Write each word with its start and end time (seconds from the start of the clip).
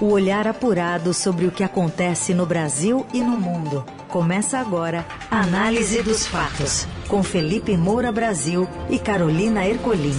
O 0.00 0.12
olhar 0.12 0.48
apurado 0.48 1.12
sobre 1.12 1.44
o 1.44 1.50
que 1.50 1.62
acontece 1.62 2.32
no 2.32 2.46
Brasil 2.46 3.06
e 3.12 3.20
no 3.20 3.38
mundo. 3.38 3.84
Começa 4.08 4.58
agora 4.58 5.04
a 5.30 5.42
Análise 5.42 6.02
dos 6.02 6.26
Fatos, 6.26 6.88
com 7.06 7.22
Felipe 7.22 7.76
Moura 7.76 8.10
Brasil 8.10 8.66
e 8.88 8.98
Carolina 8.98 9.66
Ercolim. 9.66 10.18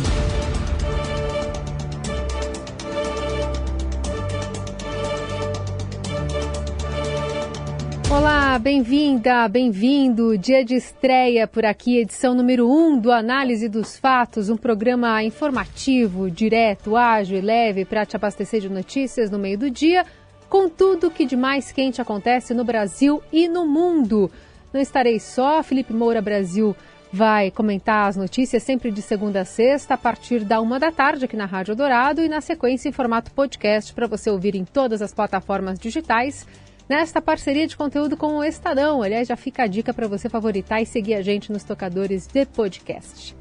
Bem-vinda, 8.61 9.47
bem-vindo. 9.47 10.37
Dia 10.37 10.63
de 10.63 10.75
estreia 10.75 11.47
por 11.47 11.65
aqui, 11.65 11.97
edição 11.97 12.35
número 12.35 12.69
1 12.69 12.89
um 12.89 12.99
do 12.99 13.11
Análise 13.11 13.67
dos 13.67 13.97
Fatos, 13.97 14.49
um 14.49 14.55
programa 14.55 15.23
informativo, 15.23 16.29
direto, 16.29 16.95
ágil 16.95 17.39
e 17.39 17.41
leve 17.41 17.85
para 17.85 18.05
te 18.05 18.15
abastecer 18.15 18.61
de 18.61 18.69
notícias 18.69 19.31
no 19.31 19.39
meio 19.39 19.57
do 19.57 19.71
dia, 19.71 20.05
com 20.47 20.69
tudo 20.69 21.09
que 21.09 21.25
de 21.25 21.35
mais 21.35 21.71
quente 21.71 22.03
acontece 22.03 22.53
no 22.53 22.63
Brasil 22.63 23.23
e 23.33 23.47
no 23.47 23.65
mundo. 23.65 24.29
Não 24.71 24.79
estarei 24.79 25.19
só, 25.19 25.63
Felipe 25.63 25.91
Moura 25.91 26.21
Brasil 26.21 26.75
vai 27.11 27.49
comentar 27.49 28.07
as 28.07 28.15
notícias 28.15 28.61
sempre 28.61 28.91
de 28.91 29.01
segunda 29.01 29.41
a 29.41 29.45
sexta, 29.45 29.95
a 29.95 29.97
partir 29.97 30.45
da 30.45 30.61
uma 30.61 30.79
da 30.79 30.91
tarde 30.91 31.25
aqui 31.25 31.35
na 31.35 31.45
Rádio 31.45 31.75
Dourado 31.75 32.21
e 32.21 32.29
na 32.29 32.39
sequência 32.39 32.87
em 32.87 32.91
formato 32.93 33.31
podcast 33.31 33.91
para 33.91 34.07
você 34.07 34.29
ouvir 34.29 34.55
em 34.55 34.63
todas 34.63 35.01
as 35.01 35.13
plataformas 35.13 35.79
digitais 35.79 36.45
nesta 36.91 37.21
parceria 37.21 37.65
de 37.65 37.77
conteúdo 37.77 38.17
com 38.17 38.35
o 38.35 38.43
Estadão. 38.43 39.01
Aliás, 39.01 39.25
já 39.25 39.37
fica 39.37 39.63
a 39.63 39.67
dica 39.67 39.93
para 39.93 40.09
você 40.09 40.27
favoritar 40.27 40.81
e 40.81 40.85
seguir 40.85 41.13
a 41.13 41.21
gente 41.21 41.49
nos 41.49 41.63
tocadores 41.63 42.27
de 42.27 42.45
podcast. 42.45 43.33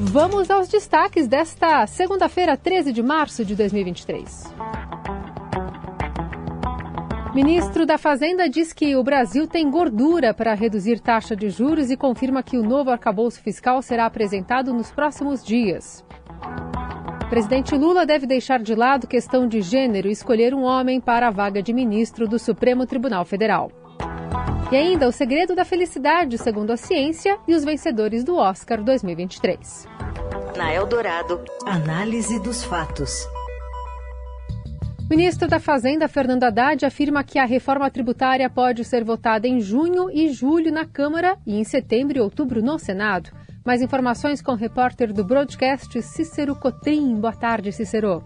Vamos 0.00 0.50
aos 0.50 0.66
destaques 0.66 1.28
desta 1.28 1.86
segunda-feira, 1.86 2.56
13 2.56 2.94
de 2.94 3.02
março 3.02 3.44
de 3.44 3.54
2023. 3.54 4.44
Ministro 7.34 7.84
da 7.84 7.98
Fazenda 7.98 8.48
diz 8.48 8.72
que 8.72 8.96
o 8.96 9.04
Brasil 9.04 9.46
tem 9.46 9.70
gordura 9.70 10.32
para 10.32 10.54
reduzir 10.54 10.98
taxa 10.98 11.36
de 11.36 11.50
juros 11.50 11.90
e 11.90 11.96
confirma 11.96 12.42
que 12.42 12.56
o 12.56 12.62
novo 12.62 12.88
arcabouço 12.88 13.38
fiscal 13.42 13.82
será 13.82 14.06
apresentado 14.06 14.72
nos 14.72 14.90
próximos 14.90 15.44
dias. 15.44 16.02
Presidente 17.28 17.74
Lula 17.74 18.06
deve 18.06 18.24
deixar 18.24 18.60
de 18.60 18.72
lado 18.72 19.08
questão 19.08 19.48
de 19.48 19.60
gênero 19.60 20.06
e 20.06 20.12
escolher 20.12 20.54
um 20.54 20.62
homem 20.62 21.00
para 21.00 21.26
a 21.26 21.30
vaga 21.30 21.60
de 21.60 21.72
ministro 21.72 22.28
do 22.28 22.38
Supremo 22.38 22.86
Tribunal 22.86 23.24
Federal. 23.24 23.72
E 24.70 24.76
ainda 24.76 25.08
o 25.08 25.12
segredo 25.12 25.52
da 25.52 25.64
felicidade, 25.64 26.38
segundo 26.38 26.70
a 26.70 26.76
ciência, 26.76 27.36
e 27.48 27.54
os 27.54 27.64
vencedores 27.64 28.22
do 28.22 28.36
Oscar 28.36 28.80
2023. 28.80 29.88
Na 30.56 30.72
Eldorado, 30.72 31.44
análise 31.66 32.40
dos 32.40 32.64
fatos. 32.64 33.26
O 35.04 35.08
ministro 35.08 35.48
da 35.48 35.58
Fazenda, 35.58 36.06
Fernando 36.06 36.44
Haddad, 36.44 36.86
afirma 36.86 37.24
que 37.24 37.40
a 37.40 37.44
reforma 37.44 37.90
tributária 37.90 38.48
pode 38.48 38.84
ser 38.84 39.04
votada 39.04 39.48
em 39.48 39.60
junho 39.60 40.10
e 40.12 40.28
julho 40.28 40.72
na 40.72 40.84
Câmara 40.84 41.36
e 41.44 41.58
em 41.58 41.64
setembro 41.64 42.18
e 42.18 42.20
outubro 42.20 42.62
no 42.62 42.78
Senado. 42.78 43.30
Mais 43.66 43.82
informações 43.82 44.40
com 44.40 44.52
o 44.52 44.54
repórter 44.54 45.12
do 45.12 45.24
broadcast 45.24 46.00
Cícero 46.00 46.54
Cotrim. 46.54 47.16
Boa 47.16 47.32
tarde, 47.32 47.72
Cícero. 47.72 48.22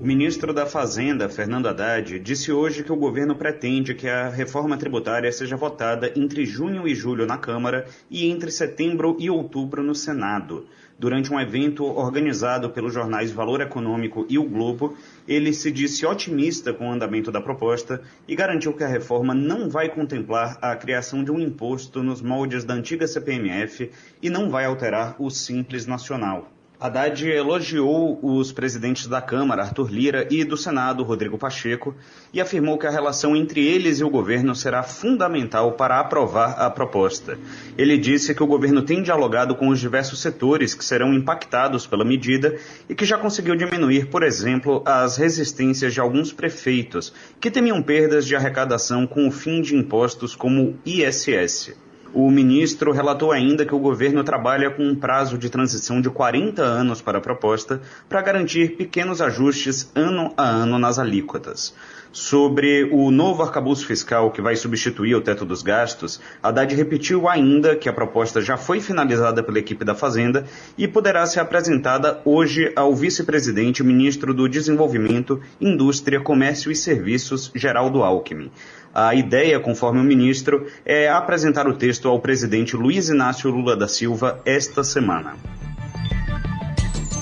O 0.00 0.04
ministro 0.04 0.52
da 0.52 0.66
Fazenda, 0.66 1.28
Fernando 1.28 1.68
Haddad, 1.68 2.18
disse 2.18 2.50
hoje 2.50 2.82
que 2.82 2.90
o 2.90 2.96
governo 2.96 3.36
pretende 3.36 3.94
que 3.94 4.08
a 4.08 4.28
reforma 4.28 4.76
tributária 4.76 5.30
seja 5.30 5.56
votada 5.56 6.12
entre 6.16 6.44
junho 6.44 6.88
e 6.88 6.94
julho 6.94 7.24
na 7.24 7.38
Câmara 7.38 7.86
e 8.10 8.28
entre 8.28 8.50
setembro 8.50 9.16
e 9.20 9.30
outubro 9.30 9.80
no 9.80 9.94
Senado. 9.94 10.66
Durante 10.98 11.32
um 11.32 11.38
evento 11.38 11.84
organizado 11.84 12.70
pelos 12.70 12.92
jornais 12.92 13.30
Valor 13.30 13.60
Econômico 13.60 14.26
e 14.28 14.36
O 14.36 14.42
Globo, 14.42 14.96
ele 15.28 15.52
se 15.52 15.70
disse 15.70 16.04
otimista 16.04 16.74
com 16.74 16.88
o 16.88 16.92
andamento 16.92 17.30
da 17.30 17.40
proposta 17.40 18.02
e 18.26 18.34
garantiu 18.34 18.72
que 18.72 18.82
a 18.82 18.88
reforma 18.88 19.32
não 19.32 19.70
vai 19.70 19.88
contemplar 19.88 20.58
a 20.60 20.74
criação 20.74 21.22
de 21.22 21.30
um 21.30 21.38
imposto 21.38 22.02
nos 22.02 22.20
moldes 22.20 22.64
da 22.64 22.74
antiga 22.74 23.06
CPMF 23.06 23.92
e 24.20 24.28
não 24.28 24.50
vai 24.50 24.64
alterar 24.64 25.14
o 25.20 25.30
Simples 25.30 25.86
Nacional. 25.86 26.57
Haddad 26.80 27.28
elogiou 27.28 28.20
os 28.22 28.52
presidentes 28.52 29.08
da 29.08 29.20
Câmara, 29.20 29.62
Arthur 29.62 29.90
Lira, 29.90 30.28
e 30.30 30.44
do 30.44 30.56
Senado, 30.56 31.02
Rodrigo 31.02 31.36
Pacheco, 31.36 31.92
e 32.32 32.40
afirmou 32.40 32.78
que 32.78 32.86
a 32.86 32.90
relação 32.90 33.34
entre 33.34 33.66
eles 33.66 33.98
e 33.98 34.04
o 34.04 34.10
governo 34.10 34.54
será 34.54 34.84
fundamental 34.84 35.72
para 35.72 35.98
aprovar 35.98 36.52
a 36.52 36.70
proposta. 36.70 37.36
Ele 37.76 37.98
disse 37.98 38.32
que 38.32 38.44
o 38.44 38.46
governo 38.46 38.82
tem 38.82 39.02
dialogado 39.02 39.56
com 39.56 39.68
os 39.70 39.80
diversos 39.80 40.20
setores 40.20 40.72
que 40.72 40.84
serão 40.84 41.12
impactados 41.12 41.84
pela 41.84 42.04
medida 42.04 42.56
e 42.88 42.94
que 42.94 43.04
já 43.04 43.18
conseguiu 43.18 43.56
diminuir, 43.56 44.06
por 44.06 44.22
exemplo, 44.22 44.80
as 44.86 45.16
resistências 45.16 45.92
de 45.92 45.98
alguns 46.00 46.32
prefeitos 46.32 47.12
que 47.40 47.50
temiam 47.50 47.82
perdas 47.82 48.24
de 48.24 48.36
arrecadação 48.36 49.04
com 49.04 49.26
o 49.26 49.32
fim 49.32 49.60
de 49.60 49.74
impostos 49.74 50.36
como 50.36 50.62
o 50.62 50.78
ISS. 50.86 51.87
O 52.14 52.30
ministro 52.30 52.90
relatou 52.90 53.32
ainda 53.32 53.66
que 53.66 53.74
o 53.74 53.78
governo 53.78 54.24
trabalha 54.24 54.70
com 54.70 54.82
um 54.82 54.94
prazo 54.94 55.36
de 55.36 55.50
transição 55.50 56.00
de 56.00 56.08
40 56.08 56.62
anos 56.62 57.02
para 57.02 57.18
a 57.18 57.20
proposta, 57.20 57.82
para 58.08 58.22
garantir 58.22 58.76
pequenos 58.76 59.20
ajustes 59.20 59.90
ano 59.94 60.32
a 60.36 60.44
ano 60.44 60.78
nas 60.78 60.98
alíquotas. 60.98 61.74
Sobre 62.10 62.84
o 62.90 63.10
novo 63.10 63.42
arcabouço 63.42 63.86
fiscal 63.86 64.30
que 64.30 64.40
vai 64.40 64.56
substituir 64.56 65.14
o 65.14 65.20
teto 65.20 65.44
dos 65.44 65.62
gastos, 65.62 66.18
Haddad 66.42 66.74
repetiu 66.74 67.28
ainda 67.28 67.76
que 67.76 67.88
a 67.88 67.92
proposta 67.92 68.40
já 68.40 68.56
foi 68.56 68.80
finalizada 68.80 69.42
pela 69.42 69.58
equipe 69.58 69.84
da 69.84 69.94
Fazenda 69.94 70.46
e 70.78 70.88
poderá 70.88 71.26
ser 71.26 71.40
apresentada 71.40 72.20
hoje 72.24 72.72
ao 72.74 72.94
vice-presidente 72.94 73.84
ministro 73.84 74.32
do 74.32 74.48
Desenvolvimento, 74.48 75.40
Indústria, 75.60 76.18
Comércio 76.18 76.72
e 76.72 76.76
Serviços, 76.76 77.52
Geraldo 77.54 78.02
Alckmin. 78.02 78.50
A 78.94 79.14
ideia, 79.14 79.60
conforme 79.60 80.00
o 80.00 80.04
ministro, 80.04 80.66
é 80.84 81.08
apresentar 81.08 81.66
o 81.68 81.76
texto 81.76 82.08
ao 82.08 82.20
presidente 82.20 82.76
Luiz 82.76 83.08
Inácio 83.08 83.50
Lula 83.50 83.76
da 83.76 83.86
Silva 83.86 84.40
esta 84.44 84.82
semana. 84.82 85.36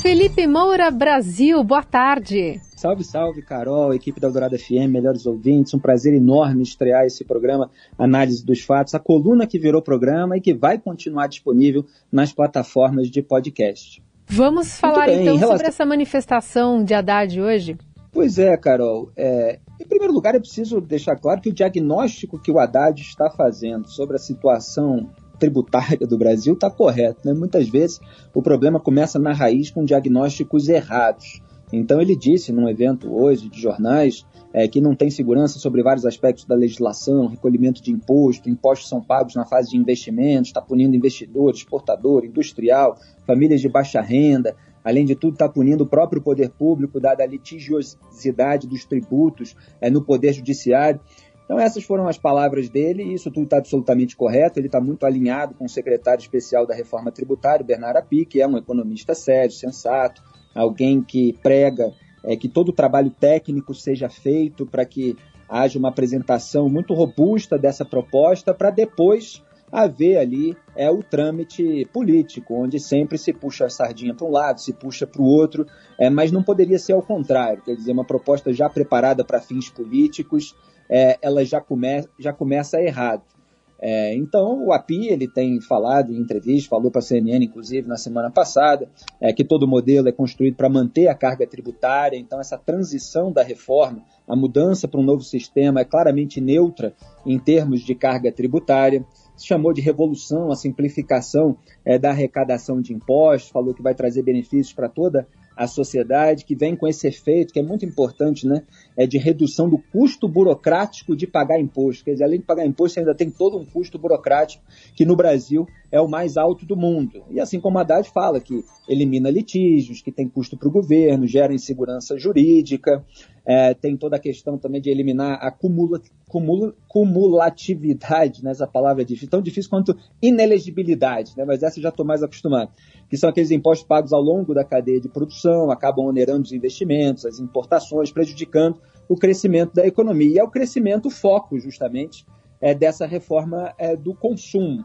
Felipe 0.00 0.46
Moura 0.46 0.90
Brasil, 0.90 1.62
boa 1.64 1.82
tarde. 1.82 2.60
Salve, 2.76 3.02
salve, 3.02 3.42
Carol, 3.42 3.92
equipe 3.92 4.20
da 4.20 4.28
Dourada 4.28 4.56
FM, 4.56 4.88
melhores 4.88 5.26
ouvintes. 5.26 5.74
Um 5.74 5.78
prazer 5.80 6.14
enorme 6.14 6.62
estrear 6.62 7.04
esse 7.04 7.24
programa 7.24 7.70
Análise 7.98 8.46
dos 8.46 8.60
Fatos, 8.60 8.94
a 8.94 9.00
coluna 9.00 9.46
que 9.46 9.58
virou 9.58 9.82
programa 9.82 10.36
e 10.36 10.40
que 10.40 10.54
vai 10.54 10.78
continuar 10.78 11.26
disponível 11.26 11.84
nas 12.12 12.32
plataformas 12.32 13.10
de 13.10 13.20
podcast. 13.20 14.00
Vamos 14.28 14.78
falar 14.78 15.06
bem, 15.06 15.22
então 15.22 15.36
relação... 15.36 15.56
sobre 15.56 15.66
essa 15.66 15.84
manifestação 15.84 16.84
de 16.84 16.94
Haddad 16.94 17.40
hoje? 17.40 17.76
Pois 18.16 18.38
é, 18.38 18.56
Carol. 18.56 19.12
É, 19.14 19.58
em 19.78 19.86
primeiro 19.86 20.10
lugar, 20.10 20.34
é 20.34 20.38
preciso 20.38 20.80
deixar 20.80 21.16
claro 21.16 21.38
que 21.38 21.50
o 21.50 21.52
diagnóstico 21.52 22.38
que 22.38 22.50
o 22.50 22.58
Haddad 22.58 22.98
está 22.98 23.28
fazendo 23.28 23.90
sobre 23.90 24.16
a 24.16 24.18
situação 24.18 25.10
tributária 25.38 25.98
do 25.98 26.16
Brasil 26.16 26.54
está 26.54 26.70
correto. 26.70 27.20
Né? 27.26 27.34
Muitas 27.34 27.68
vezes 27.68 28.00
o 28.32 28.40
problema 28.40 28.80
começa 28.80 29.18
na 29.18 29.34
raiz 29.34 29.70
com 29.70 29.84
diagnósticos 29.84 30.66
errados. 30.70 31.42
Então 31.70 32.00
ele 32.00 32.16
disse 32.16 32.52
num 32.52 32.66
evento 32.70 33.14
hoje 33.14 33.50
de 33.50 33.60
jornais 33.60 34.24
é, 34.50 34.66
que 34.66 34.80
não 34.80 34.96
tem 34.96 35.10
segurança 35.10 35.58
sobre 35.58 35.82
vários 35.82 36.06
aspectos 36.06 36.46
da 36.46 36.54
legislação, 36.54 37.26
recolhimento 37.26 37.82
de 37.82 37.92
imposto, 37.92 38.48
impostos 38.48 38.88
são 38.88 39.02
pagos 39.02 39.34
na 39.34 39.44
fase 39.44 39.72
de 39.72 39.76
investimentos, 39.76 40.48
está 40.48 40.62
punindo 40.62 40.96
investidor, 40.96 41.52
exportador, 41.52 42.24
industrial, 42.24 42.96
famílias 43.26 43.60
de 43.60 43.68
baixa 43.68 44.00
renda, 44.00 44.56
Além 44.86 45.04
de 45.04 45.16
tudo, 45.16 45.32
está 45.32 45.48
punindo 45.48 45.82
o 45.82 45.86
próprio 45.86 46.22
poder 46.22 46.48
público, 46.48 47.00
dada 47.00 47.24
a 47.24 47.26
litigiosidade 47.26 48.68
dos 48.68 48.84
tributos 48.84 49.56
é, 49.80 49.90
no 49.90 50.00
poder 50.00 50.32
judiciário. 50.32 51.00
Então, 51.44 51.58
essas 51.58 51.82
foram 51.82 52.06
as 52.06 52.16
palavras 52.16 52.68
dele, 52.68 53.02
e 53.02 53.14
isso 53.14 53.28
tudo 53.28 53.46
está 53.46 53.58
absolutamente 53.58 54.14
correto. 54.14 54.60
Ele 54.60 54.68
está 54.68 54.80
muito 54.80 55.04
alinhado 55.04 55.54
com 55.54 55.64
o 55.64 55.68
secretário 55.68 56.20
especial 56.20 56.64
da 56.64 56.72
reforma 56.72 57.10
tributária, 57.10 57.66
Bernardo 57.66 57.96
Api, 57.96 58.24
que 58.24 58.40
é 58.40 58.46
um 58.46 58.56
economista 58.56 59.12
sério, 59.12 59.50
sensato, 59.50 60.22
alguém 60.54 61.02
que 61.02 61.32
prega 61.42 61.92
é, 62.22 62.36
que 62.36 62.48
todo 62.48 62.68
o 62.68 62.72
trabalho 62.72 63.10
técnico 63.10 63.74
seja 63.74 64.08
feito 64.08 64.64
para 64.64 64.84
que 64.84 65.16
haja 65.48 65.80
uma 65.80 65.88
apresentação 65.88 66.68
muito 66.68 66.94
robusta 66.94 67.58
dessa 67.58 67.84
proposta, 67.84 68.54
para 68.54 68.70
depois 68.70 69.42
haver 69.70 70.18
ali 70.18 70.56
é 70.74 70.90
o 70.90 71.02
trâmite 71.02 71.86
político, 71.92 72.54
onde 72.54 72.78
sempre 72.78 73.18
se 73.18 73.32
puxa 73.32 73.66
a 73.66 73.70
sardinha 73.70 74.14
para 74.14 74.26
um 74.26 74.30
lado, 74.30 74.60
se 74.60 74.72
puxa 74.72 75.06
para 75.06 75.22
o 75.22 75.26
outro, 75.26 75.66
é, 75.98 76.08
mas 76.08 76.30
não 76.30 76.42
poderia 76.42 76.78
ser 76.78 76.92
ao 76.92 77.02
contrário, 77.02 77.62
quer 77.62 77.74
dizer, 77.74 77.92
uma 77.92 78.04
proposta 78.04 78.52
já 78.52 78.68
preparada 78.68 79.24
para 79.24 79.40
fins 79.40 79.68
políticos, 79.68 80.54
é, 80.88 81.18
ela 81.20 81.44
já, 81.44 81.60
come, 81.60 82.06
já 82.18 82.32
começa 82.32 82.80
errado. 82.80 83.35
É, 83.80 84.14
então, 84.14 84.64
o 84.66 84.72
API 84.72 85.08
ele 85.08 85.28
tem 85.28 85.60
falado 85.60 86.12
em 86.12 86.18
entrevista, 86.18 86.70
falou 86.70 86.90
para 86.90 87.00
a 87.00 87.02
CNN, 87.02 87.44
inclusive, 87.44 87.86
na 87.86 87.96
semana 87.96 88.30
passada, 88.30 88.88
é, 89.20 89.32
que 89.32 89.44
todo 89.44 89.68
modelo 89.68 90.08
é 90.08 90.12
construído 90.12 90.56
para 90.56 90.68
manter 90.68 91.08
a 91.08 91.14
carga 91.14 91.46
tributária, 91.46 92.16
então 92.16 92.40
essa 92.40 92.56
transição 92.56 93.30
da 93.30 93.42
reforma, 93.42 94.02
a 94.26 94.34
mudança 94.34 94.88
para 94.88 95.00
um 95.00 95.04
novo 95.04 95.22
sistema 95.22 95.80
é 95.80 95.84
claramente 95.84 96.40
neutra 96.40 96.94
em 97.24 97.38
termos 97.38 97.82
de 97.82 97.94
carga 97.94 98.32
tributária. 98.32 99.04
Se 99.36 99.46
chamou 99.46 99.72
de 99.72 99.82
revolução 99.82 100.50
a 100.50 100.56
simplificação 100.56 101.56
é, 101.84 101.98
da 101.98 102.10
arrecadação 102.10 102.80
de 102.80 102.94
impostos, 102.94 103.50
falou 103.50 103.74
que 103.74 103.82
vai 103.82 103.94
trazer 103.94 104.22
benefícios 104.22 104.72
para 104.72 104.88
toda 104.88 105.28
à 105.56 105.66
sociedade, 105.66 106.44
que 106.44 106.54
vem 106.54 106.76
com 106.76 106.86
esse 106.86 107.08
efeito, 107.08 107.52
que 107.52 107.58
é 107.58 107.62
muito 107.62 107.84
importante, 107.86 108.46
né? 108.46 108.62
É 108.96 109.06
de 109.06 109.16
redução 109.16 109.68
do 109.68 109.78
custo 109.78 110.28
burocrático 110.28 111.16
de 111.16 111.26
pagar 111.26 111.58
imposto. 111.58 112.04
Quer 112.04 112.12
dizer, 112.12 112.24
além 112.24 112.40
de 112.40 112.44
pagar 112.44 112.66
imposto, 112.66 113.00
ainda 113.00 113.14
tem 113.14 113.30
todo 113.30 113.56
um 113.56 113.64
custo 113.64 113.98
burocrático 113.98 114.62
que 114.94 115.06
no 115.06 115.16
Brasil 115.16 115.66
é 115.90 116.00
o 116.00 116.08
mais 116.08 116.36
alto 116.36 116.66
do 116.66 116.76
mundo. 116.76 117.24
E 117.30 117.40
assim 117.40 117.58
como 117.58 117.78
a 117.78 117.80
Haddad 117.80 118.10
fala, 118.10 118.40
que 118.40 118.62
elimina 118.88 119.30
litígios, 119.30 120.02
que 120.02 120.12
tem 120.12 120.28
custo 120.28 120.56
para 120.56 120.68
o 120.68 120.72
governo, 120.72 121.26
gera 121.26 121.54
insegurança 121.54 122.18
jurídica, 122.18 123.04
é, 123.46 123.74
tem 123.74 123.96
toda 123.96 124.16
a 124.16 124.18
questão 124.18 124.58
também 124.58 124.80
de 124.80 124.90
eliminar 124.90 125.38
a 125.40 125.50
cumula, 125.52 126.00
cumula, 126.28 126.74
cumulatividade, 126.88 128.42
né? 128.42 128.50
essa 128.50 128.66
palavra 128.66 129.02
é 129.02 129.04
difícil, 129.04 129.30
tão 129.30 129.40
difícil 129.40 129.70
quanto 129.70 129.96
inelegibilidade, 130.20 131.32
né? 131.36 131.44
mas 131.44 131.62
essa 131.62 131.78
eu 131.78 131.82
já 131.82 131.90
estou 131.90 132.04
mais 132.04 132.22
acostumado, 132.22 132.72
que 133.08 133.16
são 133.16 133.30
aqueles 133.30 133.50
impostos 133.50 133.86
pagos 133.86 134.12
ao 134.12 134.20
longo 134.20 134.54
da 134.54 134.64
cadeia 134.64 135.00
de 135.00 135.08
produção, 135.08 135.70
acabam 135.70 136.06
onerando 136.06 136.42
os 136.42 136.52
investimentos, 136.52 137.24
as 137.24 137.38
importações, 137.38 138.10
prejudicando 138.10 138.80
o 139.08 139.16
crescimento 139.16 139.74
da 139.74 139.86
economia. 139.86 140.34
E 140.34 140.38
é 140.38 140.44
o 140.44 140.50
crescimento 140.50 141.06
o 141.06 141.10
foco, 141.10 141.58
justamente, 141.58 142.26
é, 142.60 142.74
dessa 142.74 143.06
reforma 143.06 143.72
é, 143.78 143.96
do 143.96 144.14
consumo. 144.14 144.84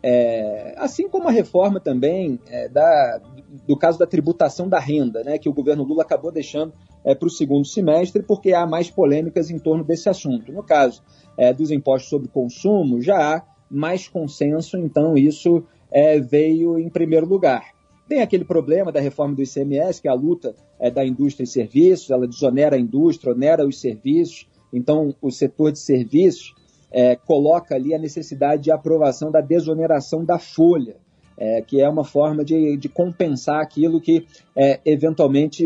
É, 0.00 0.74
assim 0.78 1.08
como 1.08 1.28
a 1.28 1.32
reforma 1.32 1.80
também 1.80 2.38
é, 2.46 2.68
da, 2.68 3.20
do 3.66 3.76
caso 3.76 3.98
da 3.98 4.06
tributação 4.06 4.68
da 4.68 4.78
renda, 4.78 5.24
né, 5.24 5.38
que 5.38 5.48
o 5.48 5.52
governo 5.52 5.82
Lula 5.82 6.02
acabou 6.02 6.30
deixando 6.30 6.72
é, 7.04 7.14
para 7.14 7.26
o 7.26 7.30
segundo 7.30 7.66
semestre, 7.66 8.22
porque 8.22 8.52
há 8.52 8.64
mais 8.64 8.88
polêmicas 8.90 9.50
em 9.50 9.58
torno 9.58 9.82
desse 9.82 10.08
assunto. 10.08 10.52
No 10.52 10.62
caso 10.62 11.02
é, 11.36 11.52
dos 11.52 11.70
impostos 11.70 12.08
sobre 12.08 12.28
consumo, 12.28 13.02
já 13.02 13.36
há 13.36 13.42
mais 13.68 14.08
consenso, 14.08 14.78
então 14.78 15.16
isso 15.16 15.64
é, 15.90 16.20
veio 16.20 16.78
em 16.78 16.88
primeiro 16.88 17.26
lugar. 17.26 17.78
Tem 18.08 18.22
aquele 18.22 18.44
problema 18.44 18.90
da 18.90 19.00
reforma 19.00 19.34
do 19.34 19.42
ICMS, 19.42 20.00
que 20.00 20.08
é 20.08 20.10
a 20.10 20.14
luta 20.14 20.54
é, 20.80 20.90
da 20.90 21.04
indústria 21.04 21.44
e 21.44 21.46
serviços, 21.46 22.10
ela 22.10 22.26
desonera 22.26 22.76
a 22.76 22.78
indústria, 22.78 23.34
onera 23.34 23.66
os 23.66 23.80
serviços, 23.80 24.48
então 24.72 25.14
o 25.20 25.30
setor 25.30 25.72
de 25.72 25.78
serviços 25.78 26.54
é, 26.90 27.16
coloca 27.16 27.74
ali 27.74 27.94
a 27.94 27.98
necessidade 27.98 28.62
de 28.62 28.70
aprovação 28.70 29.30
da 29.30 29.42
desoneração 29.42 30.24
da 30.24 30.38
folha, 30.38 30.96
é, 31.36 31.60
que 31.60 31.80
é 31.80 31.88
uma 31.88 32.04
forma 32.04 32.44
de, 32.44 32.78
de 32.78 32.88
compensar 32.88 33.60
aquilo 33.60 34.00
que 34.00 34.26
é, 34.56 34.80
eventualmente 34.86 35.64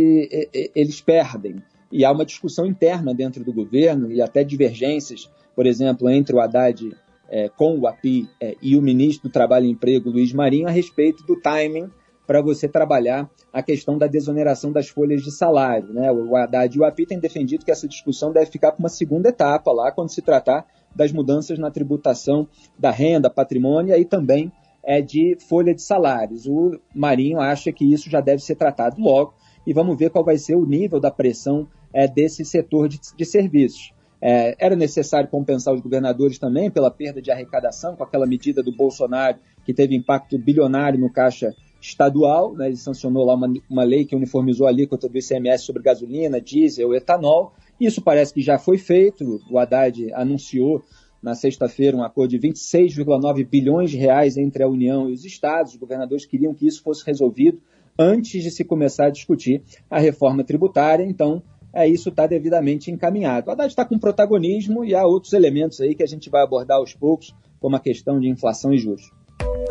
eles 0.74 1.00
perdem. 1.00 1.62
E 1.90 2.04
há 2.04 2.10
uma 2.10 2.24
discussão 2.24 2.66
interna 2.66 3.14
dentro 3.14 3.44
do 3.44 3.52
governo 3.52 4.10
e 4.10 4.20
até 4.20 4.42
divergências, 4.42 5.30
por 5.54 5.66
exemplo, 5.66 6.08
entre 6.10 6.34
o 6.34 6.40
Haddad 6.40 6.90
é, 7.32 7.48
com 7.48 7.78
o 7.78 7.86
API 7.86 8.28
é, 8.38 8.54
e 8.60 8.76
o 8.76 8.82
ministro 8.82 9.30
do 9.30 9.32
Trabalho 9.32 9.64
e 9.64 9.70
Emprego, 9.70 10.10
Luiz 10.10 10.34
Marinho, 10.34 10.68
a 10.68 10.70
respeito 10.70 11.24
do 11.24 11.34
timing 11.34 11.88
para 12.26 12.42
você 12.42 12.68
trabalhar 12.68 13.28
a 13.50 13.62
questão 13.62 13.96
da 13.96 14.06
desoneração 14.06 14.70
das 14.70 14.88
folhas 14.88 15.22
de 15.22 15.30
salário. 15.34 15.92
Né? 15.94 16.12
O 16.12 16.36
Haddad 16.36 16.76
e 16.76 16.78
o 16.78 16.84
API 16.84 17.06
têm 17.06 17.18
defendido 17.18 17.64
que 17.64 17.70
essa 17.70 17.88
discussão 17.88 18.32
deve 18.32 18.50
ficar 18.50 18.72
para 18.72 18.80
uma 18.80 18.88
segunda 18.90 19.30
etapa 19.30 19.72
lá, 19.72 19.90
quando 19.90 20.10
se 20.10 20.20
tratar 20.20 20.66
das 20.94 21.10
mudanças 21.10 21.58
na 21.58 21.70
tributação 21.70 22.46
da 22.78 22.90
renda, 22.90 23.30
patrimônio 23.30 23.96
e 23.96 24.04
também 24.04 24.52
é, 24.84 25.00
de 25.00 25.36
folha 25.48 25.74
de 25.74 25.82
salários. 25.82 26.46
O 26.46 26.78
Marinho 26.94 27.40
acha 27.40 27.72
que 27.72 27.90
isso 27.90 28.10
já 28.10 28.20
deve 28.20 28.42
ser 28.42 28.56
tratado 28.56 29.00
logo 29.00 29.34
e 29.66 29.72
vamos 29.72 29.96
ver 29.96 30.10
qual 30.10 30.24
vai 30.24 30.36
ser 30.36 30.54
o 30.54 30.66
nível 30.66 31.00
da 31.00 31.10
pressão 31.10 31.66
é, 31.94 32.06
desse 32.06 32.44
setor 32.44 32.88
de, 32.88 33.00
de 33.16 33.24
serviços. 33.24 33.92
É, 34.24 34.54
era 34.58 34.76
necessário 34.76 35.28
compensar 35.28 35.74
os 35.74 35.80
governadores 35.80 36.38
também 36.38 36.70
pela 36.70 36.92
perda 36.92 37.20
de 37.20 37.32
arrecadação 37.32 37.96
com 37.96 38.04
aquela 38.04 38.24
medida 38.24 38.62
do 38.62 38.70
Bolsonaro 38.70 39.38
que 39.64 39.74
teve 39.74 39.96
impacto 39.96 40.38
bilionário 40.38 40.98
no 40.98 41.12
caixa 41.12 41.52
estadual, 41.80 42.54
né, 42.54 42.68
ele 42.68 42.76
sancionou 42.76 43.24
lá 43.24 43.34
uma, 43.34 43.52
uma 43.68 43.82
lei 43.82 44.04
que 44.04 44.14
uniformizou 44.14 44.68
a 44.68 44.70
alíquota 44.70 45.08
do 45.08 45.18
ICMS 45.18 45.64
sobre 45.64 45.82
gasolina, 45.82 46.40
diesel, 46.40 46.94
etanol, 46.94 47.52
isso 47.80 48.00
parece 48.00 48.32
que 48.32 48.40
já 48.40 48.58
foi 48.58 48.78
feito. 48.78 49.40
O 49.50 49.58
Haddad 49.58 50.12
anunciou 50.14 50.84
na 51.20 51.34
sexta-feira 51.34 51.96
um 51.96 52.04
acordo 52.04 52.30
de 52.30 52.38
26,9 52.38 53.44
bilhões 53.48 53.90
de 53.90 53.96
reais 53.96 54.36
entre 54.36 54.62
a 54.62 54.68
União 54.68 55.08
e 55.10 55.12
os 55.12 55.24
estados. 55.24 55.72
Os 55.72 55.78
governadores 55.78 56.24
queriam 56.24 56.54
que 56.54 56.66
isso 56.66 56.82
fosse 56.82 57.04
resolvido 57.04 57.60
antes 57.98 58.42
de 58.42 58.50
se 58.50 58.64
começar 58.64 59.06
a 59.06 59.10
discutir 59.10 59.62
a 59.90 59.98
reforma 59.98 60.44
tributária. 60.44 61.04
Então, 61.04 61.42
é, 61.74 61.88
isso 61.88 62.10
está 62.10 62.26
devidamente 62.26 62.90
encaminhado. 62.90 63.48
O 63.48 63.52
Haddad 63.52 63.68
está 63.68 63.84
com 63.84 63.98
protagonismo 63.98 64.84
e 64.84 64.94
há 64.94 65.06
outros 65.06 65.32
elementos 65.32 65.80
aí 65.80 65.94
que 65.94 66.02
a 66.02 66.06
gente 66.06 66.28
vai 66.28 66.42
abordar 66.42 66.78
aos 66.78 66.94
poucos, 66.94 67.34
como 67.60 67.76
a 67.76 67.80
questão 67.80 68.20
de 68.20 68.28
inflação 68.28 68.72
e 68.72 68.78
juros. 68.78 69.10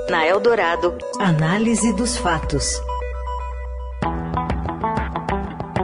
Na 0.10 0.26
Eldorado, 0.26 0.98
análise 1.20 1.94
dos 1.94 2.18
fatos. 2.18 2.82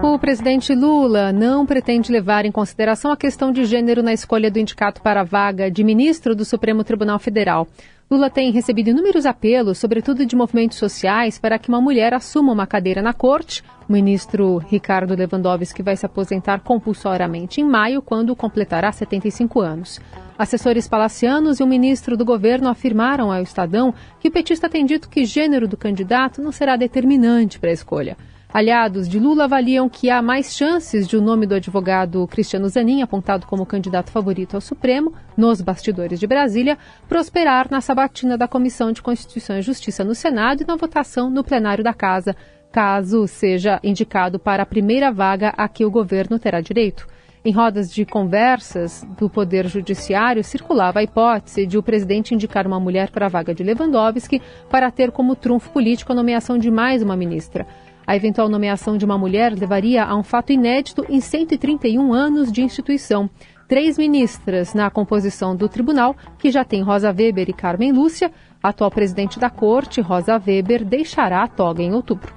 O 0.04 0.20
presidente 0.20 0.74
Lula 0.74 1.32
não 1.32 1.66
pretende 1.66 2.12
levar 2.12 2.46
em 2.46 2.52
consideração 2.52 3.12
a 3.12 3.18
questão 3.18 3.52
de 3.52 3.66
gênero 3.66 4.02
na 4.02 4.14
escolha 4.14 4.50
do 4.50 4.60
indicado 4.60 5.02
para 5.02 5.22
a 5.22 5.24
vaga 5.24 5.70
de 5.70 5.84
ministro 5.84 6.36
do 6.36 6.46
Supremo 6.46 6.84
Tribunal 6.84 7.20
Federal. 7.20 7.68
Lula 8.10 8.30
tem 8.30 8.52
recebido 8.52 8.90
inúmeros 8.90 9.26
apelos, 9.26 9.80
sobretudo 9.80 10.26
de 10.26 10.34
movimentos 10.34 10.78
sociais, 10.78 11.38
para 11.38 11.60
que 11.60 11.68
uma 11.68 11.82
mulher 11.82 12.14
assuma 12.14 12.54
uma 12.54 12.66
cadeira 12.66 13.02
na 13.02 13.12
corte. 13.12 13.62
O 13.88 13.92
ministro 13.92 14.60
Ricardo 14.60 15.14
Lewandowski 15.14 15.84
vai 15.84 15.98
se 15.98 16.06
aposentar 16.06 16.62
compulsoriamente 16.62 17.60
em 17.60 17.66
maio, 17.66 18.02
quando 18.02 18.34
completará 18.34 18.94
75 18.94 19.60
anos. 19.60 20.00
Assessores 20.40 20.88
palacianos 20.88 21.60
e 21.60 21.64
o 21.64 21.68
ministro 21.68 22.16
do 22.16 22.24
governo 22.24 22.70
afirmaram 22.70 23.30
ao 23.30 23.44
Estadão 23.44 23.94
que 24.22 24.30
o 24.30 24.32
petista 24.32 24.70
tem 24.70 24.86
dito 24.86 25.10
que 25.10 25.26
gênero 25.26 25.68
do 25.68 25.76
candidato 25.76 26.42
não 26.42 26.54
será 26.54 26.78
determinante 26.78 27.60
para 27.60 27.72
a 27.72 27.74
escolha. 27.74 28.16
Aliados 28.58 29.08
de 29.08 29.20
Lula 29.20 29.44
avaliam 29.44 29.88
que 29.88 30.10
há 30.10 30.20
mais 30.20 30.56
chances 30.56 31.08
de 31.08 31.16
o 31.16 31.22
nome 31.22 31.46
do 31.46 31.54
advogado 31.54 32.26
Cristiano 32.26 32.68
Zanin, 32.68 33.04
apontado 33.04 33.46
como 33.46 33.68
candidato 33.68 34.10
favorito 34.10 34.56
ao 34.56 34.62
Supremo, 34.62 35.14
nos 35.38 35.62
bastidores 35.62 36.20
de 36.20 36.26
Brasília, 36.26 36.76
prosperar 37.08 37.68
na 37.70 37.82
sabatina 37.82 38.36
da 38.36 38.48
Comissão 38.48 38.92
de 38.92 39.00
Constituição 39.00 39.60
e 39.60 39.62
Justiça 39.62 40.04
no 40.04 40.16
Senado 40.16 40.64
e 40.64 40.66
na 40.66 40.76
votação 40.76 41.30
no 41.30 41.44
plenário 41.44 41.84
da 41.84 41.94
Casa, 41.94 42.36
caso 42.72 43.28
seja 43.28 43.80
indicado 43.84 44.40
para 44.40 44.64
a 44.64 44.66
primeira 44.66 45.12
vaga 45.12 45.54
a 45.56 45.68
que 45.68 45.86
o 45.86 45.92
governo 45.92 46.40
terá 46.40 46.60
direito. 46.60 47.06
Em 47.46 47.52
rodas 47.52 47.94
de 47.94 48.06
conversas 48.06 49.06
do 49.20 49.30
Poder 49.30 49.68
Judiciário, 49.68 50.44
circulava 50.44 50.98
a 50.98 51.04
hipótese 51.04 51.68
de 51.68 51.78
o 51.78 51.84
presidente 51.84 52.34
indicar 52.34 52.66
uma 52.66 52.80
mulher 52.80 53.12
para 53.12 53.28
a 53.28 53.30
vaga 53.30 53.54
de 53.54 53.64
Lewandowski 53.64 54.42
para 54.68 54.90
ter 54.90 55.12
como 55.12 55.36
trunfo 55.36 55.70
político 55.70 56.12
a 56.12 56.16
nomeação 56.16 56.58
de 56.58 56.72
mais 56.72 57.04
uma 57.04 57.16
ministra. 57.16 57.68
A 58.08 58.16
eventual 58.16 58.48
nomeação 58.48 58.98
de 58.98 59.04
uma 59.04 59.18
mulher 59.18 59.52
levaria 59.52 60.02
a 60.06 60.16
um 60.16 60.24
fato 60.24 60.54
inédito 60.54 61.06
em 61.10 61.20
131 61.20 62.14
anos 62.14 62.50
de 62.50 62.62
instituição. 62.62 63.30
Três 63.68 63.98
ministras 63.98 64.74
na 64.74 64.90
composição 64.90 65.54
do 65.54 65.68
tribunal, 65.68 66.16
que 66.40 66.50
já 66.50 66.64
tem 66.64 66.82
Rosa 66.82 67.10
Weber 67.12 67.50
e 67.50 67.54
Carmen 67.54 67.92
Lúcia. 67.92 68.32
A 68.64 68.70
atual 68.70 68.90
presidente 68.90 69.38
da 69.38 69.50
corte, 69.50 70.00
Rosa 70.00 70.42
Weber, 70.48 70.86
deixará 70.86 71.44
a 71.44 71.50
toga 71.50 71.84
em 71.84 71.94
outubro. 71.94 72.34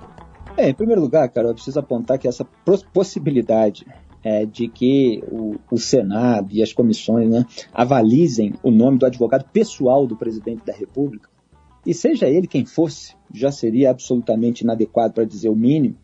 É, 0.57 0.71
em 0.71 0.75
primeiro 0.75 1.01
lugar, 1.01 1.29
cara, 1.29 1.47
eu 1.47 1.55
preciso 1.55 1.79
apontar 1.79 2.19
que 2.19 2.27
essa 2.27 2.45
possibilidade 2.93 3.87
é, 4.25 4.45
de 4.45 4.67
que 4.67 5.23
o, 5.31 5.55
o, 5.71 5.79
Senado 5.79 6.49
e 6.51 6.65
as 6.65 6.73
comissões 6.73 7.31
né, 7.31 7.47
avalizem 7.73 8.55
o 8.61 8.73
nome 8.73 8.99
do 8.99 9.07
advogado 9.07 9.45
pessoal 9.53 10.05
do 10.05 10.17
presidente 10.17 10.67
da 10.67 10.73
República 10.73 11.30
e 11.85 11.95
seja 11.95 12.29
ele 12.29 12.47
quem 12.47 12.65
fosse, 12.65 13.15
já 13.33 13.51
seria 13.51 13.91
absolutamente 13.91 14.63
inadequado 14.63 15.15
para 15.15 15.25
dizer 15.25 15.49
o 15.49 15.57
mínimo, 15.57 15.97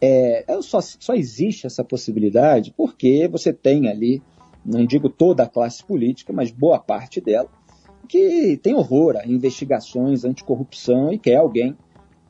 é, 0.00 0.44
é, 0.46 0.62
só, 0.62 0.80
só 0.80 1.14
existe 1.14 1.66
essa 1.66 1.84
possibilidade 1.84 2.72
porque 2.76 3.28
você 3.28 3.52
tem 3.52 3.88
ali, 3.88 4.22
não 4.64 4.84
digo 4.84 5.08
toda 5.08 5.44
a 5.44 5.48
classe 5.48 5.84
política, 5.84 6.32
mas 6.32 6.50
boa 6.50 6.78
parte 6.78 7.20
dela, 7.20 7.48
que 8.08 8.58
tem 8.62 8.74
horror 8.74 9.16
a 9.16 9.26
investigações 9.26 10.24
anticorrupção 10.24 11.12
e 11.12 11.18
quer 11.18 11.36
alguém 11.36 11.76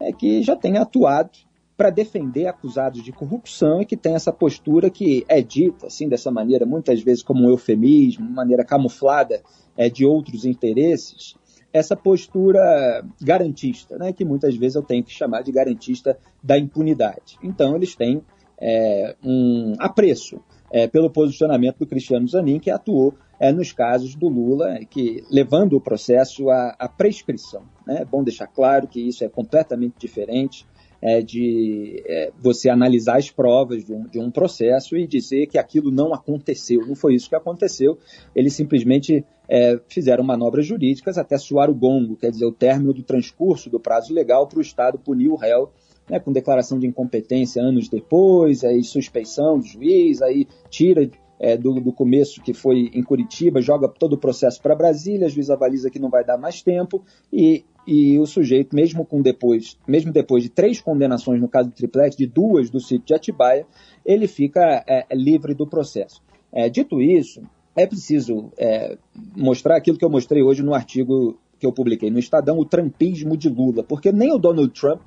é, 0.01 0.13
que 0.13 0.43
já 0.43 0.55
tenha 0.55 0.83
atuado 0.83 1.31
para 1.77 1.91
defender 1.91 2.47
acusados 2.47 3.03
de 3.03 3.11
corrupção 3.11 3.83
e 3.83 3.85
que 3.85 3.97
tem 3.97 4.15
essa 4.15 4.33
postura 4.33 4.89
que 4.89 5.25
é 5.29 5.43
dita 5.43 5.89
assim 5.89 6.09
dessa 6.09 6.31
maneira 6.31 6.65
muitas 6.65 7.03
vezes 7.03 7.23
como 7.23 7.45
um 7.45 7.51
eufemismo, 7.51 8.29
maneira 8.31 8.65
camuflada 8.65 9.43
é, 9.77 9.89
de 9.89 10.07
outros 10.07 10.45
interesses, 10.45 11.35
essa 11.75 11.97
postura 11.97 13.05
garantista, 13.21 13.99
né, 13.99 14.13
que 14.13 14.25
muitas 14.25 14.55
vezes 14.55 14.77
eu 14.77 14.83
tenho 14.83 15.03
que 15.03 15.11
chamar 15.11 15.43
de 15.43 15.51
garantista 15.51 16.17
da 16.41 16.57
impunidade. 16.57 17.37
Então, 17.43 17.75
eles 17.75 17.97
têm 17.97 18.23
é, 18.57 19.17
um 19.25 19.75
apreço 19.81 20.41
é, 20.71 20.87
pelo 20.87 21.11
posicionamento 21.11 21.79
do 21.79 21.87
Cristiano 21.87 22.29
Zanin, 22.29 22.61
que 22.61 22.71
atuou 22.71 23.15
é, 23.41 23.51
nos 23.51 23.73
casos 23.73 24.15
do 24.15 24.29
Lula, 24.29 24.79
que 24.89 25.25
levando 25.29 25.73
o 25.73 25.81
processo 25.81 26.49
à, 26.49 26.77
à 26.79 26.89
prescrição. 26.89 27.65
Né? 27.85 28.03
É 28.03 28.05
bom 28.05 28.23
deixar 28.23 28.47
claro 28.47 28.87
que 28.87 29.01
isso 29.01 29.25
é 29.25 29.29
completamente 29.29 29.95
diferente 29.99 30.65
é, 31.05 31.21
de 31.21 32.03
é, 32.07 32.33
você 32.41 32.71
analisar 32.71 33.19
as 33.19 33.31
provas 33.31 33.85
de 33.85 33.93
um, 33.93 34.05
de 34.09 34.19
um, 34.19 34.31
processo 34.31 34.97
e 34.97 35.07
dizer 35.07 35.47
que 35.47 35.59
aquilo 35.59 35.91
não 35.91 36.15
aconteceu. 36.15 36.81
Não 36.87 36.95
foi 36.95 37.15
isso 37.15 37.29
que 37.29 37.37
aconteceu. 37.37 37.99
Eles 38.35 38.55
simplesmente 38.55 39.23
é, 39.47 39.79
fizeram 39.87 40.25
manobras 40.25 40.65
jurídicas 40.65 41.19
até 41.19 41.37
suar 41.37 41.69
o 41.69 41.75
gongo, 41.75 42.17
quer 42.17 42.31
dizer, 42.31 42.47
o 42.47 42.53
término 42.53 42.95
do 42.95 43.03
transcurso 43.03 43.69
do 43.69 43.79
prazo 43.79 44.15
legal 44.15 44.49
para 44.49 44.59
o 44.59 44.63
Estado 44.63 44.99
punir 44.99 45.29
o 45.29 45.37
réu 45.37 45.71
né, 46.09 46.19
com 46.19 46.33
declaração 46.33 46.79
de 46.79 46.87
incompetência 46.87 47.63
anos 47.63 47.87
depois, 47.87 48.65
aí 48.65 48.83
suspeição 48.83 49.59
do 49.59 49.67
juiz, 49.67 50.23
aí 50.23 50.47
tira 50.71 51.07
é, 51.39 51.55
do, 51.55 51.75
do, 51.81 51.93
começo, 51.93 52.41
que 52.41 52.55
foi 52.55 52.91
em 52.95 53.03
Curitiba, 53.03 53.61
joga 53.61 53.89
todo 53.89 54.15
o 54.15 54.19
processo 54.19 54.63
para 54.63 54.75
Brasília, 54.75 55.29
juiz 55.29 55.51
avaliza 55.51 55.91
que 55.91 55.99
não 55.99 56.09
vai 56.09 56.25
dar 56.25 56.39
mais 56.39 56.63
tempo, 56.63 57.05
e, 57.31 57.65
e 57.87 58.19
o 58.19 58.27
sujeito, 58.27 58.75
mesmo 58.75 59.05
com 59.05 59.21
depois, 59.21 59.79
mesmo 59.87 60.13
depois 60.13 60.43
de 60.43 60.49
três 60.49 60.81
condenações 60.81 61.41
no 61.41 61.49
caso 61.49 61.69
do 61.69 61.75
triplete, 61.75 62.17
de 62.17 62.27
duas 62.27 62.71
do 62.71 62.81
sítio 62.81 63.07
de 63.07 63.15
Atibaia, 63.15 63.67
ele 64.05 64.27
fica 64.27 64.85
é, 64.87 65.07
livre 65.13 65.55
do 65.55 65.67
processo. 65.67 66.23
É, 66.53 66.69
dito 66.69 67.01
isso, 67.01 67.43
é 67.77 67.87
preciso 67.87 68.53
é, 68.59 68.97
mostrar 69.37 69.77
aquilo 69.77 69.99
que 69.99 70.05
eu 70.05 70.11
mostrei 70.11 70.43
hoje 70.43 70.63
no 70.63 70.75
artigo 70.75 71.39
que 71.59 71.67
eu 71.67 71.73
publiquei 71.73 72.11
no 72.11 72.19
Estadão, 72.19 72.59
o 72.59 72.65
trampismo 72.65 73.37
de 73.37 73.49
Lula, 73.49 73.83
porque 73.83 74.13
nem 74.13 74.33
o 74.33 74.39
Donald 74.39 74.73
Trump 74.73 75.01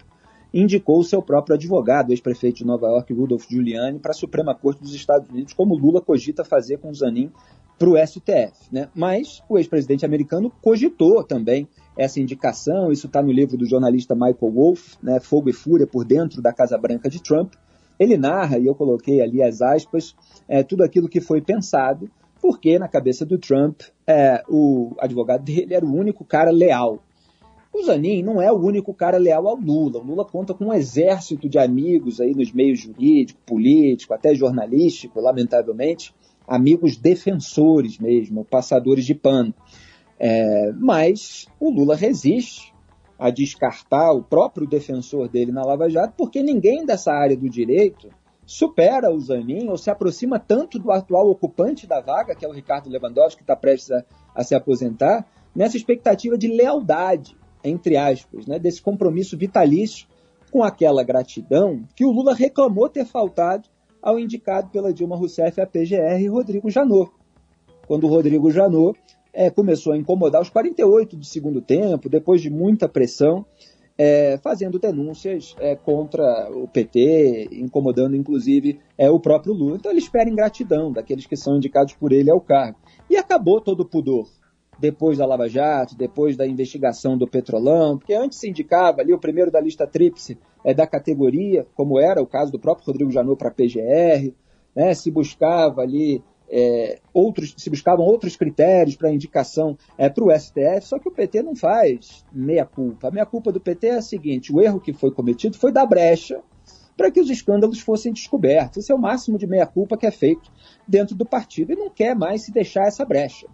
indicou 0.53 0.99
o 0.99 1.03
seu 1.03 1.21
próprio 1.21 1.55
advogado, 1.55 2.11
ex-prefeito 2.11 2.59
de 2.59 2.65
Nova 2.65 2.87
York, 2.87 3.13
Rudolph 3.13 3.45
Giuliani, 3.49 3.99
para 3.99 4.11
a 4.11 4.15
Suprema 4.15 4.55
Corte 4.55 4.81
dos 4.81 4.93
Estados 4.93 5.29
Unidos, 5.29 5.53
como 5.53 5.75
Lula 5.75 6.01
cogita 6.01 6.43
fazer 6.43 6.77
com 6.77 6.93
Zanin 6.93 7.31
para 7.77 7.89
o 7.89 7.97
STF. 7.97 8.71
Né? 8.71 8.89
Mas 8.95 9.43
o 9.47 9.57
ex-presidente 9.57 10.05
americano 10.05 10.51
cogitou 10.61 11.23
também 11.23 11.67
essa 11.97 12.19
indicação, 12.19 12.91
isso 12.91 13.07
está 13.07 13.21
no 13.21 13.31
livro 13.31 13.57
do 13.57 13.65
jornalista 13.65 14.13
Michael 14.13 14.51
Wolff, 14.51 14.97
né, 15.01 15.19
Fogo 15.19 15.49
e 15.49 15.53
Fúria 15.53 15.87
por 15.87 16.05
Dentro 16.05 16.41
da 16.41 16.53
Casa 16.53 16.77
Branca 16.77 17.09
de 17.09 17.21
Trump. 17.21 17.53
Ele 17.99 18.15
narra, 18.15 18.59
e 18.59 18.65
eu 18.65 18.75
coloquei 18.75 19.21
ali 19.21 19.41
as 19.41 19.61
aspas, 19.61 20.15
é, 20.47 20.61
tudo 20.61 20.83
aquilo 20.83 21.09
que 21.09 21.19
foi 21.19 21.41
pensado, 21.41 22.09
porque 22.39 22.77
na 22.77 22.87
cabeça 22.87 23.25
do 23.25 23.37
Trump, 23.37 23.81
é, 24.05 24.43
o 24.47 24.95
advogado 24.99 25.43
dele 25.43 25.73
era 25.73 25.85
o 25.85 25.93
único 25.93 26.23
cara 26.23 26.51
leal 26.51 27.01
o 27.77 27.83
Zanin 27.83 28.23
não 28.23 28.41
é 28.41 28.51
o 28.51 28.55
único 28.55 28.93
cara 28.93 29.17
leal 29.17 29.47
ao 29.47 29.55
Lula. 29.55 29.99
O 29.99 30.03
Lula 30.03 30.25
conta 30.25 30.53
com 30.53 30.65
um 30.65 30.73
exército 30.73 31.47
de 31.47 31.59
amigos 31.59 32.19
aí 32.19 32.33
nos 32.33 32.51
meios 32.51 32.79
jurídico, 32.79 33.39
político, 33.45 34.13
até 34.13 34.33
jornalístico, 34.33 35.21
lamentavelmente, 35.21 36.13
amigos 36.47 36.97
defensores 36.97 37.99
mesmo, 37.99 38.43
passadores 38.43 39.05
de 39.05 39.13
pano. 39.13 39.53
É, 40.19 40.71
mas 40.73 41.47
o 41.59 41.69
Lula 41.69 41.95
resiste 41.95 42.73
a 43.19 43.29
descartar 43.29 44.11
o 44.11 44.23
próprio 44.23 44.67
defensor 44.67 45.27
dele 45.27 45.51
na 45.51 45.63
Lava 45.63 45.89
Jato, 45.89 46.13
porque 46.17 46.41
ninguém 46.41 46.85
dessa 46.85 47.11
área 47.11 47.35
do 47.35 47.49
direito 47.49 48.09
supera 48.45 49.11
o 49.11 49.19
Zanin 49.19 49.67
ou 49.69 49.77
se 49.77 49.89
aproxima 49.89 50.39
tanto 50.39 50.79
do 50.79 50.91
atual 50.91 51.29
ocupante 51.29 51.85
da 51.85 51.99
vaga, 51.99 52.35
que 52.35 52.45
é 52.45 52.47
o 52.47 52.53
Ricardo 52.53 52.89
Lewandowski, 52.89 53.37
que 53.37 53.43
está 53.43 53.55
prestes 53.55 53.91
a, 53.91 54.03
a 54.33 54.43
se 54.43 54.55
aposentar, 54.55 55.25
nessa 55.55 55.77
expectativa 55.77 56.37
de 56.37 56.47
lealdade 56.47 57.35
entre 57.63 57.97
aspas, 57.97 58.45
né, 58.45 58.59
desse 58.59 58.81
compromisso 58.81 59.37
vitalício 59.37 60.07
com 60.51 60.63
aquela 60.63 61.03
gratidão 61.03 61.83
que 61.95 62.05
o 62.05 62.11
Lula 62.11 62.33
reclamou 62.33 62.89
ter 62.89 63.05
faltado 63.05 63.67
ao 64.01 64.19
indicado 64.19 64.69
pela 64.69 64.93
Dilma 64.93 65.17
Rousseff 65.17 65.59
a 65.59 65.67
PGR 65.67 66.29
Rodrigo 66.29 66.69
Janot. 66.69 67.11
Quando 67.85 68.05
o 68.05 68.09
Rodrigo 68.09 68.49
Janot 68.49 68.99
é, 69.37 69.51
começou 69.51 69.93
a 69.93 69.97
incomodar 69.97 70.41
os 70.41 70.49
48 70.49 71.15
do 71.15 71.23
segundo 71.23 71.61
tempo, 71.61 72.09
depois 72.09 72.41
de 72.41 72.49
muita 72.49 72.89
pressão, 72.89 73.45
é, 73.95 74.39
fazendo 74.39 74.79
denúncias 74.79 75.55
é, 75.59 75.75
contra 75.75 76.49
o 76.51 76.67
PT, 76.67 77.49
incomodando 77.51 78.15
inclusive 78.15 78.79
é, 78.97 79.11
o 79.11 79.19
próprio 79.19 79.53
Lula. 79.53 79.75
Então 79.75 79.91
ele 79.91 79.99
espera 79.99 80.27
ingratidão 80.27 80.91
daqueles 80.91 81.27
que 81.27 81.35
são 81.35 81.57
indicados 81.57 81.93
por 81.93 82.11
ele 82.11 82.31
ao 82.31 82.41
cargo. 82.41 82.79
E 83.07 83.15
acabou 83.15 83.61
todo 83.61 83.81
o 83.81 83.85
pudor 83.85 84.27
depois 84.79 85.19
da 85.19 85.25
Lava 85.25 85.47
Jato, 85.47 85.95
depois 85.95 86.35
da 86.35 86.47
investigação 86.47 87.15
do 87.15 87.27
Petrolão, 87.27 87.99
porque 87.99 88.15
antes 88.15 88.39
se 88.39 88.49
indicava 88.49 89.01
ali 89.01 89.13
o 89.13 89.19
primeiro 89.19 89.51
da 89.51 89.61
lista 89.61 89.85
tríplice 89.85 90.39
é, 90.63 90.73
da 90.73 90.87
categoria, 90.87 91.67
como 91.75 91.99
era 91.99 92.19
o 92.19 92.27
caso 92.27 92.51
do 92.51 92.59
próprio 92.59 92.87
Rodrigo 92.87 93.11
Janot 93.11 93.37
para 93.37 93.49
a 93.49 93.53
PGR, 93.53 94.33
né, 94.75 94.95
se 94.95 95.11
buscava 95.11 95.81
ali 95.81 96.23
é, 96.49 96.99
outros, 97.13 97.53
se 97.57 97.69
buscavam 97.69 98.05
outros 98.05 98.35
critérios 98.35 98.95
para 98.95 99.11
indicação 99.11 99.77
é, 99.97 100.09
para 100.09 100.23
o 100.23 100.31
STF, 100.31 100.81
só 100.81 100.97
que 100.99 101.09
o 101.09 101.11
PT 101.11 101.43
não 101.43 101.55
faz 101.55 102.25
meia 102.31 102.65
culpa. 102.65 103.09
A 103.09 103.11
meia 103.11 103.25
culpa 103.25 103.51
do 103.51 103.59
PT 103.59 103.87
é 103.87 103.95
a 103.95 104.01
seguinte: 104.01 104.53
o 104.53 104.61
erro 104.61 104.79
que 104.79 104.93
foi 104.93 105.11
cometido 105.11 105.57
foi 105.57 105.71
dar 105.71 105.85
brecha 105.85 106.41
para 106.95 107.11
que 107.11 107.19
os 107.19 107.29
escândalos 107.29 107.79
fossem 107.79 108.11
descobertos. 108.11 108.77
Esse 108.77 108.91
é 108.91 108.95
o 108.95 108.99
máximo 108.99 109.37
de 109.37 109.45
meia 109.45 109.67
culpa 109.67 109.97
que 109.97 110.07
é 110.07 110.11
feito 110.11 110.51
dentro 110.87 111.15
do 111.15 111.25
partido 111.25 111.73
e 111.73 111.75
não 111.75 111.89
quer 111.89 112.15
mais 112.15 112.43
se 112.43 112.51
deixar 112.51 112.87
essa 112.87 113.05
brecha. 113.05 113.47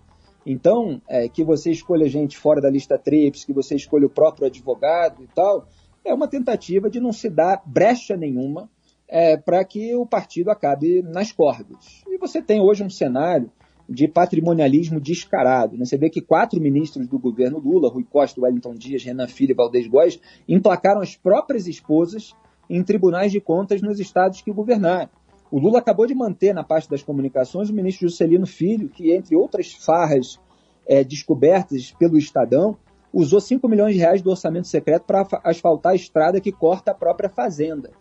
Então, 0.45 1.01
é, 1.07 1.27
que 1.27 1.43
você 1.43 1.71
escolha 1.71 2.07
gente 2.07 2.38
fora 2.38 2.62
da 2.62 2.69
lista 2.69 2.97
TRIPS, 2.97 3.45
que 3.45 3.53
você 3.53 3.75
escolha 3.75 4.05
o 4.05 4.09
próprio 4.09 4.47
advogado 4.47 5.23
e 5.23 5.27
tal, 5.27 5.67
é 6.05 6.13
uma 6.13 6.27
tentativa 6.27 6.89
de 6.89 7.00
não 7.00 7.13
se 7.13 7.29
dar 7.29 7.62
brecha 7.65 8.15
nenhuma 8.15 8.69
é, 9.07 9.38
para 9.38 9.63
que 9.63 9.95
o 9.95 10.05
partido 10.05 10.50
acabe 10.50 11.01
nas 11.01 11.31
cordas. 11.31 12.03
E 12.07 12.17
você 12.17 12.41
tem 12.41 12.62
hoje 12.62 12.83
um 12.83 12.89
cenário 12.89 13.51
de 13.88 14.07
patrimonialismo 14.07 15.00
descarado. 15.00 15.77
Né? 15.77 15.86
Você 15.86 15.98
vê 15.98 16.10
que 16.10 16.22
quatro 16.22 16.60
ministros 16.60 17.07
do 17.07 17.19
governo 17.19 17.60
Lula, 17.60 17.89
Rui 17.89 18.03
Costa, 18.03 18.41
Wellington 18.41 18.75
Dias, 18.75 19.03
Renan 19.03 19.27
Filho 19.27 19.51
e 19.51 19.55
Valdez 19.55 19.88
Góes, 19.88 20.19
emplacaram 20.48 21.01
as 21.01 21.15
próprias 21.15 21.67
esposas 21.67 22.33
em 22.69 22.81
tribunais 22.83 23.31
de 23.31 23.41
contas 23.41 23.81
nos 23.81 24.00
estados 24.00 24.41
que 24.41 24.51
governaram. 24.51 25.10
O 25.51 25.60
Lula 25.60 25.79
acabou 25.79 26.07
de 26.07 26.15
manter 26.15 26.53
na 26.53 26.63
parte 26.63 26.89
das 26.89 27.03
comunicações 27.03 27.69
o 27.69 27.74
ministro 27.74 28.07
Juscelino 28.07 28.48
Filho, 28.48 28.89
que, 28.89 29.13
entre 29.13 29.36
outras 29.36 29.72
farras 29.72 30.39
é, 30.88 31.03
descobertas 31.03 31.91
pelo 31.91 32.17
Estadão, 32.17 32.75
usou 33.13 33.39
5 33.39 33.67
milhões 33.69 33.93
de 33.93 34.00
reais 34.00 34.22
do 34.22 34.31
orçamento 34.31 34.67
secreto 34.67 35.03
para 35.03 35.27
asfaltar 35.43 35.91
a 35.91 35.95
estrada 35.95 36.41
que 36.41 36.51
corta 36.51 36.91
a 36.91 36.95
própria 36.95 37.29
fazenda. 37.29 37.91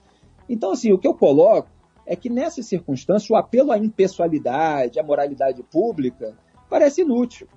Então, 0.53 0.73
assim, 0.73 0.93
o 0.93 0.99
que 0.99 1.09
eu 1.09 1.15
coloco 1.15 1.71
é 2.07 2.15
que 2.15 2.29
nessa 2.29 2.63
circunstância 2.63 3.33
o 3.33 3.39
apelo 3.39 3.73
à 3.73 3.79
impessoalidade, 3.79 5.01
à 5.01 5.03
moralidade 5.03 5.63
pública, 5.63 6.37
parece 6.69 7.01
inútil. 7.01 7.49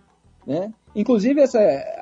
Né? 0.47 0.73
Inclusive, 0.95 1.41
essa, 1.41 1.59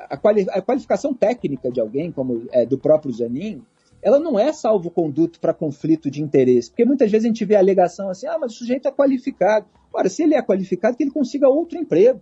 a, 0.08 0.16
quali 0.16 0.46
a 0.48 0.62
qualificação 0.62 1.12
técnica 1.12 1.68
de 1.68 1.80
alguém, 1.80 2.12
como 2.12 2.46
é, 2.52 2.64
do 2.64 2.78
próprio 2.78 3.12
Zanin, 3.12 3.60
ela 4.00 4.20
não 4.20 4.38
é 4.38 4.52
salvo-conduto 4.52 5.40
para 5.40 5.52
conflito 5.52 6.08
de 6.08 6.22
interesse. 6.22 6.70
Porque 6.70 6.84
muitas 6.84 7.10
vezes 7.10 7.24
a 7.24 7.28
gente 7.28 7.44
vê 7.44 7.56
a 7.56 7.58
alegação 7.58 8.08
assim, 8.08 8.28
ah, 8.28 8.38
mas 8.38 8.52
o 8.52 8.58
sujeito 8.58 8.86
é 8.86 8.92
qualificado. 8.92 9.66
Ora, 9.92 10.08
se 10.08 10.22
ele 10.22 10.36
é 10.36 10.42
qualificado, 10.42 10.96
que 10.96 11.02
ele 11.02 11.10
consiga 11.10 11.48
outro 11.48 11.76
emprego. 11.76 12.20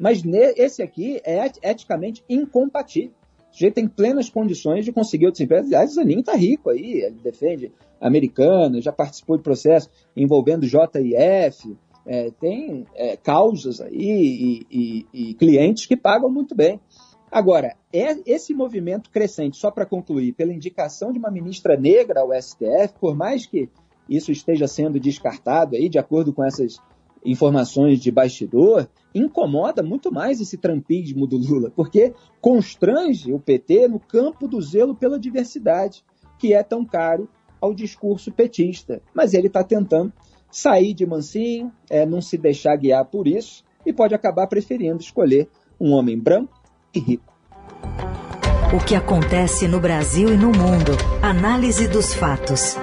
Mas 0.00 0.20
esse 0.56 0.82
aqui 0.82 1.20
é 1.22 1.48
eticamente 1.62 2.24
incompatível. 2.28 3.14
O 3.50 3.52
sujeito 3.52 3.74
tem 3.74 3.86
plenas 3.86 4.28
condições 4.28 4.84
de 4.84 4.90
conseguir 4.90 5.26
outros 5.26 5.42
empregos. 5.42 5.66
Aliás, 5.66 5.92
o 5.92 5.94
Zanin 5.94 6.20
está 6.20 6.34
rico 6.34 6.70
aí, 6.70 7.02
ele 7.02 7.20
defende 7.22 7.70
americano, 8.00 8.80
já 8.80 8.92
participou 8.92 9.36
de 9.36 9.42
processo 9.42 9.90
envolvendo 10.16 10.66
JIF, 10.66 11.76
é, 12.06 12.30
tem 12.40 12.86
é, 12.94 13.16
causas 13.16 13.80
aí 13.80 13.94
e, 13.94 14.66
e, 14.70 15.06
e 15.12 15.34
clientes 15.34 15.86
que 15.86 15.96
pagam 15.96 16.30
muito 16.30 16.54
bem. 16.54 16.80
Agora, 17.30 17.76
é 17.92 18.16
esse 18.26 18.52
movimento 18.52 19.10
crescente, 19.10 19.56
só 19.56 19.70
para 19.70 19.86
concluir, 19.86 20.32
pela 20.32 20.52
indicação 20.52 21.12
de 21.12 21.18
uma 21.18 21.30
ministra 21.30 21.76
negra 21.76 22.20
ao 22.20 22.32
STF, 22.32 22.94
por 23.00 23.14
mais 23.14 23.46
que 23.46 23.68
isso 24.08 24.32
esteja 24.32 24.66
sendo 24.66 24.98
descartado 24.98 25.76
aí, 25.76 25.88
de 25.88 25.98
acordo 25.98 26.32
com 26.32 26.42
essas 26.42 26.80
informações 27.24 28.00
de 28.00 28.10
bastidor, 28.10 28.88
incomoda 29.14 29.82
muito 29.82 30.10
mais 30.10 30.40
esse 30.40 30.56
trampismo 30.56 31.26
do 31.26 31.36
Lula, 31.36 31.70
porque 31.70 32.14
constrange 32.40 33.32
o 33.32 33.38
PT 33.38 33.86
no 33.86 34.00
campo 34.00 34.48
do 34.48 34.60
zelo 34.60 34.96
pela 34.96 35.18
diversidade, 35.18 36.04
que 36.38 36.54
é 36.54 36.62
tão 36.62 36.84
caro 36.84 37.28
ao 37.60 37.74
discurso 37.74 38.32
petista. 38.32 39.02
Mas 39.14 39.34
ele 39.34 39.46
está 39.46 39.62
tentando 39.62 40.12
sair 40.50 40.94
de 40.94 41.06
mansinho, 41.06 41.72
é, 41.88 42.04
não 42.04 42.20
se 42.20 42.36
deixar 42.36 42.76
guiar 42.76 43.04
por 43.04 43.26
isso, 43.26 43.64
e 43.84 43.92
pode 43.92 44.14
acabar 44.14 44.46
preferindo 44.46 45.00
escolher 45.00 45.48
um 45.80 45.92
homem 45.92 46.18
branco, 46.18 46.60
e 46.94 46.98
rico. 46.98 47.32
O 48.74 48.84
que 48.84 48.94
acontece 48.94 49.66
no 49.66 49.80
Brasil 49.80 50.32
e 50.32 50.36
no 50.36 50.48
mundo. 50.48 50.92
Análise 51.22 51.88
dos 51.88 52.14
fatos. 52.14 52.76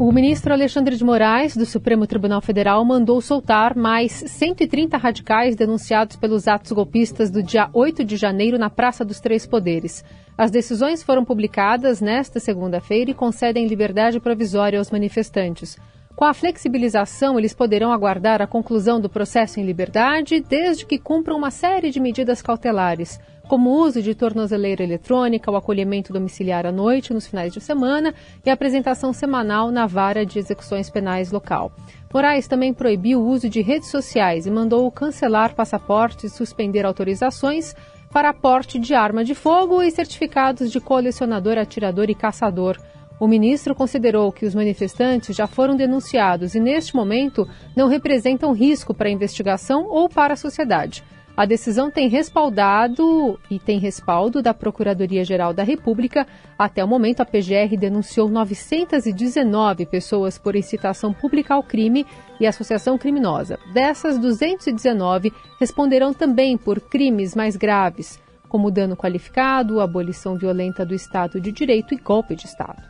O 0.00 0.10
ministro 0.10 0.54
Alexandre 0.54 0.96
de 0.96 1.04
Moraes, 1.04 1.54
do 1.54 1.66
Supremo 1.66 2.06
Tribunal 2.06 2.40
Federal, 2.40 2.82
mandou 2.86 3.20
soltar 3.20 3.76
mais 3.76 4.12
130 4.12 4.96
radicais 4.96 5.54
denunciados 5.54 6.16
pelos 6.16 6.48
atos 6.48 6.72
golpistas 6.72 7.30
do 7.30 7.42
dia 7.42 7.68
8 7.74 8.02
de 8.02 8.16
janeiro 8.16 8.58
na 8.58 8.70
Praça 8.70 9.04
dos 9.04 9.20
Três 9.20 9.46
Poderes. 9.46 10.02
As 10.38 10.50
decisões 10.50 11.02
foram 11.02 11.22
publicadas 11.22 12.00
nesta 12.00 12.40
segunda-feira 12.40 13.10
e 13.10 13.14
concedem 13.14 13.66
liberdade 13.66 14.18
provisória 14.20 14.78
aos 14.78 14.90
manifestantes. 14.90 15.76
Com 16.16 16.24
a 16.24 16.32
flexibilização, 16.32 17.38
eles 17.38 17.52
poderão 17.52 17.92
aguardar 17.92 18.40
a 18.40 18.46
conclusão 18.46 19.02
do 19.02 19.10
processo 19.10 19.60
em 19.60 19.66
liberdade, 19.66 20.40
desde 20.40 20.86
que 20.86 20.98
cumpram 20.98 21.36
uma 21.36 21.50
série 21.50 21.90
de 21.90 22.00
medidas 22.00 22.40
cautelares, 22.40 23.20
como 23.50 23.70
o 23.70 23.84
uso 23.84 24.00
de 24.00 24.14
tornozeleira 24.14 24.84
eletrônica, 24.84 25.50
o 25.50 25.56
acolhimento 25.56 26.12
domiciliar 26.12 26.64
à 26.64 26.70
noite 26.70 27.12
nos 27.12 27.26
finais 27.26 27.52
de 27.52 27.60
semana 27.60 28.14
e 28.46 28.48
a 28.48 28.52
apresentação 28.52 29.12
semanal 29.12 29.72
na 29.72 29.88
vara 29.88 30.24
de 30.24 30.38
execuções 30.38 30.88
penais 30.88 31.32
local. 31.32 31.72
Moraes 32.14 32.46
também 32.46 32.72
proibiu 32.72 33.18
o 33.18 33.26
uso 33.26 33.48
de 33.48 33.60
redes 33.60 33.88
sociais 33.88 34.46
e 34.46 34.50
mandou 34.52 34.88
cancelar 34.92 35.52
passaportes 35.56 36.22
e 36.32 36.36
suspender 36.36 36.86
autorizações 36.86 37.74
para 38.12 38.32
porte 38.32 38.78
de 38.78 38.94
arma 38.94 39.24
de 39.24 39.34
fogo 39.34 39.82
e 39.82 39.90
certificados 39.90 40.70
de 40.70 40.78
colecionador, 40.78 41.58
atirador 41.58 42.08
e 42.08 42.14
caçador. 42.14 42.78
O 43.18 43.26
ministro 43.26 43.74
considerou 43.74 44.30
que 44.30 44.46
os 44.46 44.54
manifestantes 44.54 45.34
já 45.34 45.48
foram 45.48 45.74
denunciados 45.74 46.54
e, 46.54 46.60
neste 46.60 46.94
momento, 46.94 47.48
não 47.74 47.88
representam 47.88 48.52
risco 48.52 48.94
para 48.94 49.08
a 49.08 49.12
investigação 49.12 49.88
ou 49.88 50.08
para 50.08 50.34
a 50.34 50.36
sociedade. 50.36 51.02
A 51.40 51.46
decisão 51.46 51.90
tem 51.90 52.06
respaldado 52.06 53.40
e 53.50 53.58
tem 53.58 53.78
respaldo 53.78 54.42
da 54.42 54.52
Procuradoria-Geral 54.52 55.54
da 55.54 55.62
República. 55.62 56.26
Até 56.58 56.84
o 56.84 56.86
momento, 56.86 57.22
a 57.22 57.24
PGR 57.24 57.78
denunciou 57.78 58.28
919 58.28 59.86
pessoas 59.86 60.36
por 60.36 60.54
incitação 60.54 61.14
pública 61.14 61.54
ao 61.54 61.62
crime 61.62 62.04
e 62.38 62.46
associação 62.46 62.98
criminosa. 62.98 63.58
Dessas, 63.72 64.18
219 64.18 65.32
responderão 65.58 66.12
também 66.12 66.58
por 66.58 66.78
crimes 66.78 67.34
mais 67.34 67.56
graves, 67.56 68.20
como 68.46 68.70
dano 68.70 68.94
qualificado, 68.94 69.80
abolição 69.80 70.36
violenta 70.36 70.84
do 70.84 70.94
Estado 70.94 71.40
de 71.40 71.50
Direito 71.50 71.94
e 71.94 71.96
golpe 71.96 72.36
de 72.36 72.44
Estado. 72.44 72.82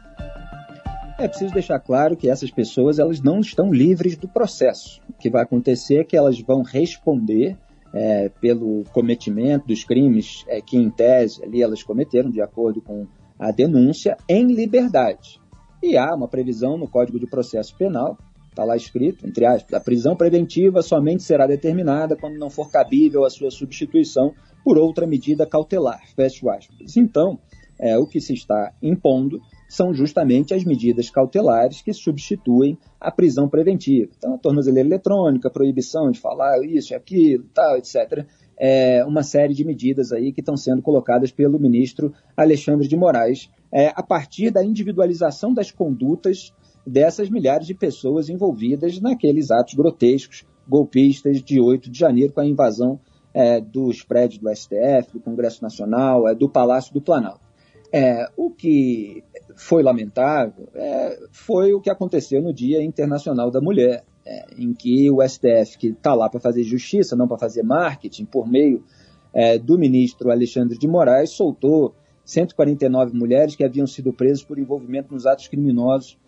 É 1.21 1.29
preciso 1.29 1.55
deixar 1.55 1.79
claro 1.79 2.17
que 2.17 2.29
essas 2.29 2.51
pessoas 2.51 2.99
elas 2.99 3.21
não 3.21 3.39
estão 3.39 3.73
livres 3.73 4.17
do 4.17 4.27
processo. 4.27 5.01
O 5.09 5.13
que 5.13 5.31
vai 5.31 5.45
acontecer 5.45 6.01
é 6.01 6.05
que 6.05 6.17
elas 6.17 6.41
vão 6.41 6.63
responder 6.63 7.57
é, 7.93 8.29
pelo 8.29 8.85
cometimento 8.93 9.67
dos 9.67 9.85
crimes 9.85 10.45
é, 10.49 10.61
que, 10.61 10.77
em 10.77 10.91
tese, 10.91 11.43
ali 11.45 11.63
elas 11.63 11.83
cometeram, 11.83 12.31
de 12.31 12.41
acordo 12.41 12.81
com 12.81 13.07
a 13.39 13.51
denúncia, 13.51 14.17
em 14.29 14.47
liberdade. 14.47 15.41
E 15.83 15.97
há 15.97 16.15
uma 16.15 16.29
previsão 16.29 16.77
no 16.77 16.89
Código 16.89 17.19
de 17.19 17.27
Processo 17.27 17.75
Penal, 17.77 18.19
está 18.49 18.65
lá 18.65 18.77
escrito, 18.77 19.27
entre 19.27 19.47
aspas, 19.47 19.73
a 19.73 19.81
prisão 19.81 20.15
preventiva 20.15 20.83
somente 20.83 21.23
será 21.23 21.47
determinada 21.47 22.17
quando 22.17 22.39
não 22.39 22.51
for 22.51 22.71
cabível 22.71 23.25
a 23.25 23.31
sua 23.31 23.51
substituição 23.51 24.35
por 24.63 24.77
outra 24.77 25.07
medida 25.07 25.47
cautelar, 25.47 26.01
fecho 26.15 26.51
aspas. 26.51 26.97
Então, 26.97 27.39
é, 27.79 27.97
o 27.97 28.07
que 28.07 28.21
se 28.21 28.35
está 28.35 28.73
impondo 28.83 29.41
são 29.71 29.95
justamente 29.95 30.53
as 30.53 30.65
medidas 30.65 31.11
cautelares 31.11 31.81
que 31.81 31.93
substituem 31.93 32.77
a 33.01 33.09
prisão 33.09 33.49
preventiva. 33.49 34.11
Então, 34.19 34.35
a 34.35 34.39
tornozeleira 34.39 34.89
eletrônica, 34.89 35.47
a 35.47 35.51
proibição 35.51 36.11
de 36.11 36.19
falar 36.19 36.61
isso, 36.65 36.93
aquilo, 36.93 37.45
tal, 37.55 37.77
etc. 37.77 38.27
É 38.59 39.05
uma 39.05 39.23
série 39.23 39.55
de 39.55 39.65
medidas 39.65 40.11
aí 40.11 40.33
que 40.33 40.41
estão 40.41 40.57
sendo 40.57 40.83
colocadas 40.83 41.31
pelo 41.31 41.57
ministro 41.57 42.13
Alexandre 42.37 42.89
de 42.89 42.97
Moraes, 42.97 43.49
é, 43.73 43.93
a 43.95 44.03
partir 44.03 44.51
da 44.51 44.65
individualização 44.65 45.55
das 45.55 45.71
condutas 45.71 46.53
dessas 46.85 47.31
milhares 47.31 47.69
de 47.69 47.75
pessoas 47.75 48.29
envolvidas 48.29 49.01
naqueles 49.01 49.53
atos 49.53 49.75
grotescos, 49.75 50.45
golpistas 50.69 51.41
de 51.41 51.61
8 51.61 51.89
de 51.89 51.97
janeiro, 51.97 52.33
com 52.33 52.41
a 52.41 52.47
invasão 52.47 52.99
é, 53.33 53.61
dos 53.61 54.03
prédios 54.03 54.41
do 54.41 54.51
STF, 54.53 55.13
do 55.13 55.21
Congresso 55.21 55.63
Nacional, 55.63 56.29
é, 56.29 56.35
do 56.35 56.49
Palácio 56.49 56.93
do 56.93 57.01
Planalto. 57.01 57.49
É, 57.93 58.29
o 58.37 58.51
que 58.51 59.25
foi 59.57 59.83
lamentável 59.83 60.69
é, 60.75 61.19
foi 61.33 61.73
o 61.73 61.81
que 61.81 61.91
aconteceu 61.91 62.43
no 62.43 62.53
Dia 62.53 62.83
Internacional 62.83 63.51
da 63.51 63.61
Mulher, 63.61 64.05
é, 64.25 64.47
em 64.59 64.73
que 64.73 65.11
o 65.11 65.27
STF, 65.27 65.79
que 65.79 65.89
está 65.89 66.15
lá 66.15 66.29
para 66.29 66.41
fazer 66.41 66.63
justiça, 66.63 67.17
não 67.17 67.27
para 67.27 67.39
fazer 67.39 67.63
marketing, 67.63 68.25
por 68.25 68.49
meio 68.49 68.85
é, 69.33 69.59
do 69.59 69.79
ministro 69.79 70.31
Alexandre 70.31 70.79
de 70.79 70.87
Moraes, 70.87 71.31
soltou 71.31 71.95
149 72.25 73.17
mulheres 73.17 73.57
que 73.57 73.65
haviam 73.65 73.87
sido 73.87 74.13
presas 74.13 74.43
por 74.43 74.59
envolvimento 74.59 75.13
nos 75.13 75.27
atos 75.27 75.49
criminosos 75.49 76.19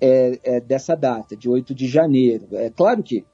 é, 0.00 0.38
é, 0.42 0.60
dessa 0.60 0.94
data, 0.94 1.36
de 1.36 1.48
8 1.48 1.74
de 1.74 1.86
janeiro. 1.86 2.48
É 2.52 2.70
claro 2.70 3.02
que, 3.02 3.24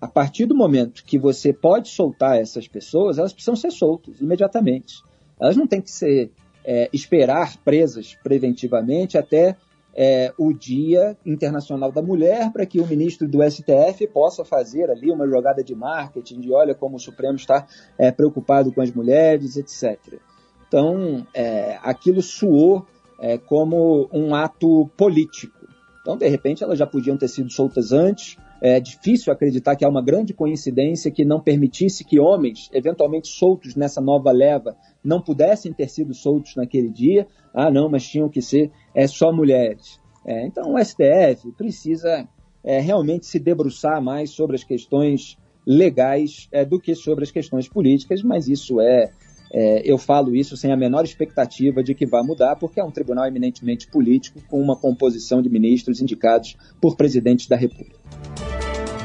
a 0.00 0.08
partir 0.08 0.46
do 0.46 0.54
momento 0.54 1.04
que 1.04 1.18
você 1.18 1.52
pode 1.52 1.88
soltar 1.88 2.38
essas 2.38 2.66
pessoas, 2.66 3.18
elas 3.18 3.32
precisam 3.32 3.56
ser 3.56 3.70
soltas 3.70 4.20
imediatamente. 4.20 5.02
Elas 5.40 5.56
não 5.56 5.66
têm 5.66 5.80
que 5.80 5.90
ser 5.90 6.30
é, 6.64 6.88
esperar 6.92 7.56
presas 7.64 8.16
preventivamente 8.22 9.16
até 9.16 9.56
é, 9.94 10.32
o 10.38 10.52
Dia 10.52 11.16
Internacional 11.26 11.90
da 11.90 12.02
Mulher, 12.02 12.50
para 12.52 12.64
que 12.64 12.80
o 12.80 12.86
ministro 12.86 13.28
do 13.28 13.42
STF 13.42 14.06
possa 14.12 14.44
fazer 14.44 14.90
ali 14.90 15.10
uma 15.10 15.28
jogada 15.28 15.62
de 15.62 15.74
marketing, 15.74 16.40
de 16.40 16.52
olha 16.52 16.74
como 16.74 16.96
o 16.96 17.00
Supremo 17.00 17.36
está 17.36 17.66
é, 17.98 18.10
preocupado 18.10 18.72
com 18.72 18.80
as 18.80 18.92
mulheres, 18.92 19.56
etc. 19.56 20.20
Então, 20.68 21.26
é, 21.34 21.78
aquilo 21.82 22.22
suou 22.22 22.86
é, 23.18 23.36
como 23.36 24.08
um 24.12 24.34
ato 24.34 24.88
político. 24.96 25.58
Então, 26.00 26.16
de 26.16 26.28
repente, 26.28 26.62
elas 26.62 26.78
já 26.78 26.86
podiam 26.86 27.16
ter 27.16 27.28
sido 27.28 27.50
soltas 27.50 27.92
antes, 27.92 28.36
é 28.60 28.78
difícil 28.78 29.32
acreditar 29.32 29.74
que 29.74 29.84
há 29.84 29.88
uma 29.88 30.02
grande 30.02 30.34
coincidência 30.34 31.10
que 31.10 31.24
não 31.24 31.40
permitisse 31.40 32.04
que 32.04 32.20
homens, 32.20 32.68
eventualmente 32.72 33.28
soltos 33.28 33.74
nessa 33.74 34.00
nova 34.00 34.30
leva, 34.30 34.76
não 35.02 35.20
pudessem 35.20 35.72
ter 35.72 35.88
sido 35.88 36.12
soltos 36.12 36.56
naquele 36.56 36.90
dia. 36.90 37.26
Ah, 37.54 37.70
não, 37.70 37.88
mas 37.88 38.06
tinham 38.06 38.28
que 38.28 38.42
ser 38.42 38.70
é, 38.94 39.06
só 39.06 39.32
mulheres. 39.32 39.98
É, 40.26 40.46
então, 40.46 40.74
o 40.74 40.78
STF 40.78 41.50
precisa 41.56 42.28
é, 42.62 42.80
realmente 42.80 43.26
se 43.26 43.38
debruçar 43.38 44.02
mais 44.02 44.30
sobre 44.30 44.56
as 44.56 44.64
questões 44.64 45.38
legais 45.66 46.48
é, 46.52 46.64
do 46.64 46.78
que 46.78 46.94
sobre 46.94 47.24
as 47.24 47.30
questões 47.30 47.68
políticas, 47.68 48.22
mas 48.22 48.48
isso 48.48 48.80
é, 48.80 49.10
é, 49.52 49.82
eu 49.84 49.98
falo 49.98 50.36
isso 50.36 50.56
sem 50.56 50.72
a 50.72 50.76
menor 50.76 51.04
expectativa 51.04 51.82
de 51.82 51.94
que 51.94 52.06
vá 52.06 52.22
mudar, 52.22 52.56
porque 52.56 52.78
é 52.78 52.84
um 52.84 52.90
tribunal 52.90 53.26
eminentemente 53.26 53.88
político, 53.88 54.40
com 54.48 54.60
uma 54.60 54.76
composição 54.76 55.42
de 55.42 55.48
ministros 55.48 56.00
indicados 56.00 56.56
por 56.80 56.96
presidentes 56.96 57.48
da 57.48 57.56
República. 57.56 57.98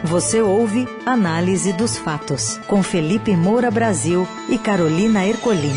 Você 0.04 0.40
ouve 0.40 0.86
Análise 1.04 1.74
dos 1.74 1.98
Fatos, 1.98 2.60
com 2.68 2.84
Felipe 2.84 3.36
Moura 3.36 3.72
Brasil 3.72 4.28
e 4.48 4.58
Carolina 4.58 5.26
Ercolim. 5.26 5.74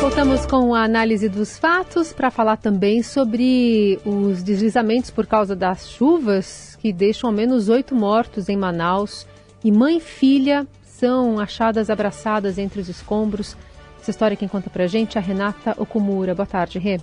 Voltamos 0.00 0.46
com 0.46 0.74
a 0.74 0.84
análise 0.84 1.28
dos 1.28 1.58
fatos 1.58 2.12
para 2.12 2.30
falar 2.30 2.56
também 2.58 3.02
sobre 3.02 3.98
os 4.04 4.44
deslizamentos 4.44 5.10
por 5.10 5.26
causa 5.26 5.56
das 5.56 5.88
chuvas 5.88 6.76
que 6.80 6.92
deixam 6.92 7.30
ao 7.30 7.34
menos 7.34 7.68
oito 7.68 7.96
mortos 7.96 8.48
em 8.48 8.56
Manaus. 8.56 9.26
E 9.64 9.72
mãe 9.72 9.96
e 9.96 10.00
filha 10.00 10.68
são 10.98 11.40
achadas 11.40 11.90
abraçadas 11.90 12.56
entre 12.56 12.80
os 12.80 12.88
escombros. 12.88 13.56
Essa 14.00 14.10
história 14.10 14.36
quem 14.36 14.46
conta 14.46 14.70
para 14.70 14.84
a 14.84 14.86
gente 14.86 15.18
é 15.18 15.20
a 15.20 15.24
Renata 15.24 15.74
Okumura. 15.76 16.34
Boa 16.34 16.46
tarde, 16.46 16.78
Rê. 16.78 17.00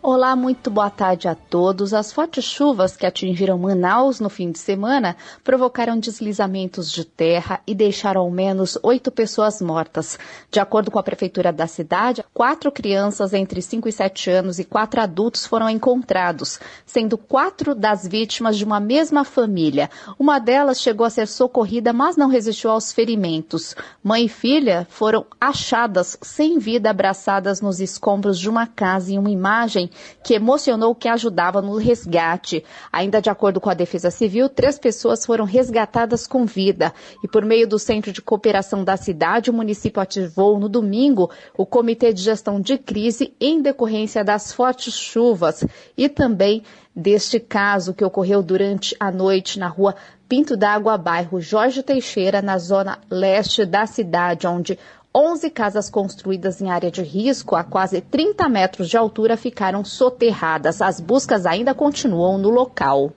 Olá, 0.00 0.36
muito 0.36 0.70
boa 0.70 0.88
tarde 0.88 1.26
a 1.26 1.34
todos. 1.34 1.92
As 1.92 2.12
fortes 2.12 2.44
chuvas 2.44 2.96
que 2.96 3.04
atingiram 3.04 3.58
Manaus 3.58 4.20
no 4.20 4.30
fim 4.30 4.52
de 4.52 4.58
semana 4.60 5.16
provocaram 5.42 5.98
deslizamentos 5.98 6.92
de 6.92 7.04
terra 7.04 7.60
e 7.66 7.74
deixaram 7.74 8.20
ao 8.20 8.30
menos 8.30 8.78
oito 8.84 9.10
pessoas 9.10 9.60
mortas. 9.60 10.16
De 10.52 10.60
acordo 10.60 10.88
com 10.88 11.00
a 11.00 11.02
prefeitura 11.02 11.52
da 11.52 11.66
cidade, 11.66 12.24
quatro 12.32 12.70
crianças 12.70 13.34
entre 13.34 13.60
5 13.60 13.88
e 13.88 13.92
7 13.92 14.30
anos 14.30 14.60
e 14.60 14.64
quatro 14.64 15.00
adultos 15.00 15.44
foram 15.44 15.68
encontrados, 15.68 16.60
sendo 16.86 17.18
quatro 17.18 17.74
das 17.74 18.06
vítimas 18.06 18.56
de 18.56 18.64
uma 18.64 18.78
mesma 18.78 19.24
família. 19.24 19.90
Uma 20.16 20.38
delas 20.38 20.80
chegou 20.80 21.04
a 21.04 21.10
ser 21.10 21.26
socorrida, 21.26 21.92
mas 21.92 22.16
não 22.16 22.28
resistiu 22.28 22.70
aos 22.70 22.92
ferimentos. 22.92 23.74
Mãe 24.02 24.26
e 24.26 24.28
filha 24.28 24.86
foram 24.88 25.26
achadas 25.40 26.16
sem 26.22 26.60
vida 26.60 26.88
abraçadas 26.88 27.60
nos 27.60 27.80
escombros 27.80 28.38
de 28.38 28.48
uma 28.48 28.64
casa 28.64 29.12
em 29.12 29.18
uma 29.18 29.30
imagem 29.30 29.87
que 30.22 30.34
emocionou 30.34 30.94
que 30.94 31.08
ajudava 31.08 31.62
no 31.62 31.76
resgate. 31.76 32.64
Ainda 32.92 33.20
de 33.20 33.30
acordo 33.30 33.60
com 33.60 33.70
a 33.70 33.74
Defesa 33.74 34.10
Civil, 34.10 34.48
três 34.48 34.78
pessoas 34.78 35.24
foram 35.24 35.44
resgatadas 35.44 36.26
com 36.26 36.44
vida. 36.44 36.92
E 37.22 37.28
por 37.28 37.44
meio 37.44 37.66
do 37.66 37.78
Centro 37.78 38.12
de 38.12 38.22
Cooperação 38.22 38.84
da 38.84 38.96
cidade, 38.96 39.50
o 39.50 39.54
município 39.54 40.00
ativou 40.02 40.58
no 40.58 40.68
domingo 40.68 41.30
o 41.56 41.66
Comitê 41.66 42.12
de 42.12 42.22
Gestão 42.22 42.60
de 42.60 42.78
Crise 42.78 43.34
em 43.40 43.60
decorrência 43.60 44.24
das 44.24 44.52
fortes 44.52 44.94
chuvas 44.94 45.64
e 45.96 46.08
também 46.08 46.62
deste 46.94 47.38
caso 47.38 47.94
que 47.94 48.04
ocorreu 48.04 48.42
durante 48.42 48.96
a 48.98 49.12
noite 49.12 49.58
na 49.58 49.68
rua 49.68 49.94
Pinto 50.28 50.58
d'Água, 50.58 50.98
bairro 50.98 51.40
Jorge 51.40 51.82
Teixeira, 51.82 52.42
na 52.42 52.58
zona 52.58 52.98
leste 53.08 53.64
da 53.64 53.86
cidade, 53.86 54.46
onde 54.46 54.78
11 55.14 55.50
casas 55.50 55.88
construídas 55.88 56.60
em 56.60 56.70
área 56.70 56.90
de 56.90 57.02
risco 57.02 57.56
a 57.56 57.64
quase 57.64 58.00
30 58.00 58.48
metros 58.48 58.88
de 58.88 58.96
altura 58.96 59.36
ficaram 59.36 59.84
soterradas. 59.84 60.82
As 60.82 61.00
buscas 61.00 61.46
ainda 61.46 61.74
continuam 61.74 62.36
no 62.36 62.50
local. 62.50 63.12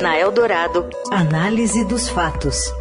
Na 0.00 0.16
Eldorado, 0.18 0.88
análise 1.10 1.84
dos 1.84 2.08
fatos. 2.08 2.72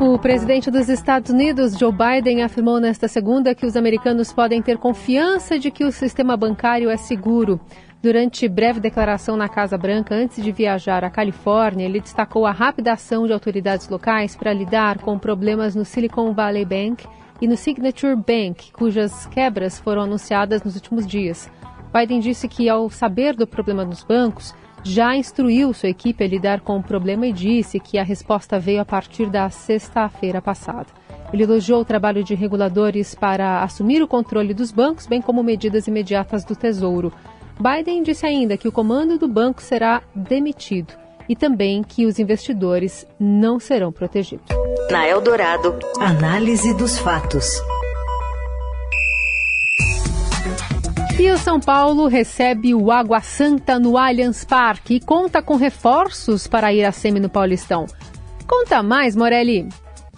O 0.00 0.18
presidente 0.18 0.70
dos 0.70 0.88
Estados 0.88 1.30
Unidos, 1.30 1.78
Joe 1.78 1.92
Biden, 1.92 2.42
afirmou 2.42 2.80
nesta 2.80 3.06
segunda 3.06 3.54
que 3.54 3.66
os 3.66 3.76
americanos 3.76 4.32
podem 4.32 4.62
ter 4.62 4.78
confiança 4.78 5.58
de 5.58 5.70
que 5.70 5.84
o 5.84 5.92
sistema 5.92 6.36
bancário 6.36 6.90
é 6.90 6.96
seguro. 6.96 7.60
Durante 8.02 8.48
breve 8.48 8.80
declaração 8.80 9.36
na 9.36 9.46
Casa 9.46 9.76
Branca 9.76 10.14
antes 10.14 10.42
de 10.42 10.50
viajar 10.50 11.04
à 11.04 11.10
Califórnia, 11.10 11.84
ele 11.84 12.00
destacou 12.00 12.46
a 12.46 12.50
rápida 12.50 12.94
ação 12.94 13.26
de 13.26 13.32
autoridades 13.34 13.90
locais 13.90 14.34
para 14.34 14.54
lidar 14.54 14.98
com 15.00 15.18
problemas 15.18 15.74
no 15.74 15.84
Silicon 15.84 16.32
Valley 16.32 16.64
Bank 16.64 17.06
e 17.42 17.46
no 17.46 17.58
Signature 17.58 18.16
Bank, 18.16 18.72
cujas 18.72 19.26
quebras 19.26 19.78
foram 19.78 20.00
anunciadas 20.00 20.62
nos 20.62 20.76
últimos 20.76 21.06
dias. 21.06 21.50
Biden 21.92 22.20
disse 22.20 22.48
que, 22.48 22.70
ao 22.70 22.88
saber 22.88 23.36
do 23.36 23.46
problema 23.46 23.84
nos 23.84 24.02
bancos, 24.02 24.54
já 24.82 25.14
instruiu 25.14 25.74
sua 25.74 25.90
equipe 25.90 26.24
a 26.24 26.28
lidar 26.28 26.60
com 26.60 26.78
o 26.78 26.82
problema 26.82 27.26
e 27.26 27.34
disse 27.34 27.78
que 27.78 27.98
a 27.98 28.02
resposta 28.02 28.58
veio 28.58 28.80
a 28.80 28.84
partir 28.84 29.26
da 29.26 29.50
sexta-feira 29.50 30.40
passada. 30.40 30.86
Ele 31.34 31.42
elogiou 31.42 31.82
o 31.82 31.84
trabalho 31.84 32.24
de 32.24 32.34
reguladores 32.34 33.14
para 33.14 33.62
assumir 33.62 34.02
o 34.02 34.08
controle 34.08 34.54
dos 34.54 34.72
bancos, 34.72 35.06
bem 35.06 35.20
como 35.20 35.42
medidas 35.42 35.86
imediatas 35.86 36.46
do 36.46 36.56
Tesouro. 36.56 37.12
Biden 37.60 38.02
disse 38.02 38.24
ainda 38.24 38.56
que 38.56 38.66
o 38.66 38.72
comando 38.72 39.18
do 39.18 39.28
banco 39.28 39.60
será 39.60 40.02
demitido 40.14 40.94
e 41.28 41.36
também 41.36 41.82
que 41.82 42.06
os 42.06 42.18
investidores 42.18 43.06
não 43.20 43.60
serão 43.60 43.92
protegidos. 43.92 44.46
Na 44.90 45.06
Eldorado, 45.06 45.78
análise 46.00 46.72
dos 46.72 46.98
fatos. 46.98 47.62
E 51.18 51.30
o 51.30 51.36
São 51.36 51.60
Paulo 51.60 52.06
recebe 52.06 52.74
o 52.74 52.90
Água 52.90 53.20
Santa 53.20 53.78
no 53.78 53.98
Allianz 53.98 54.42
Parque 54.42 54.94
e 54.94 55.00
conta 55.00 55.42
com 55.42 55.56
reforços 55.56 56.46
para 56.46 56.72
ir 56.72 56.86
à 56.86 56.92
semi 56.92 57.20
no 57.20 57.28
Paulistão. 57.28 57.84
Conta 58.48 58.82
mais, 58.82 59.14
Morelli. 59.14 59.68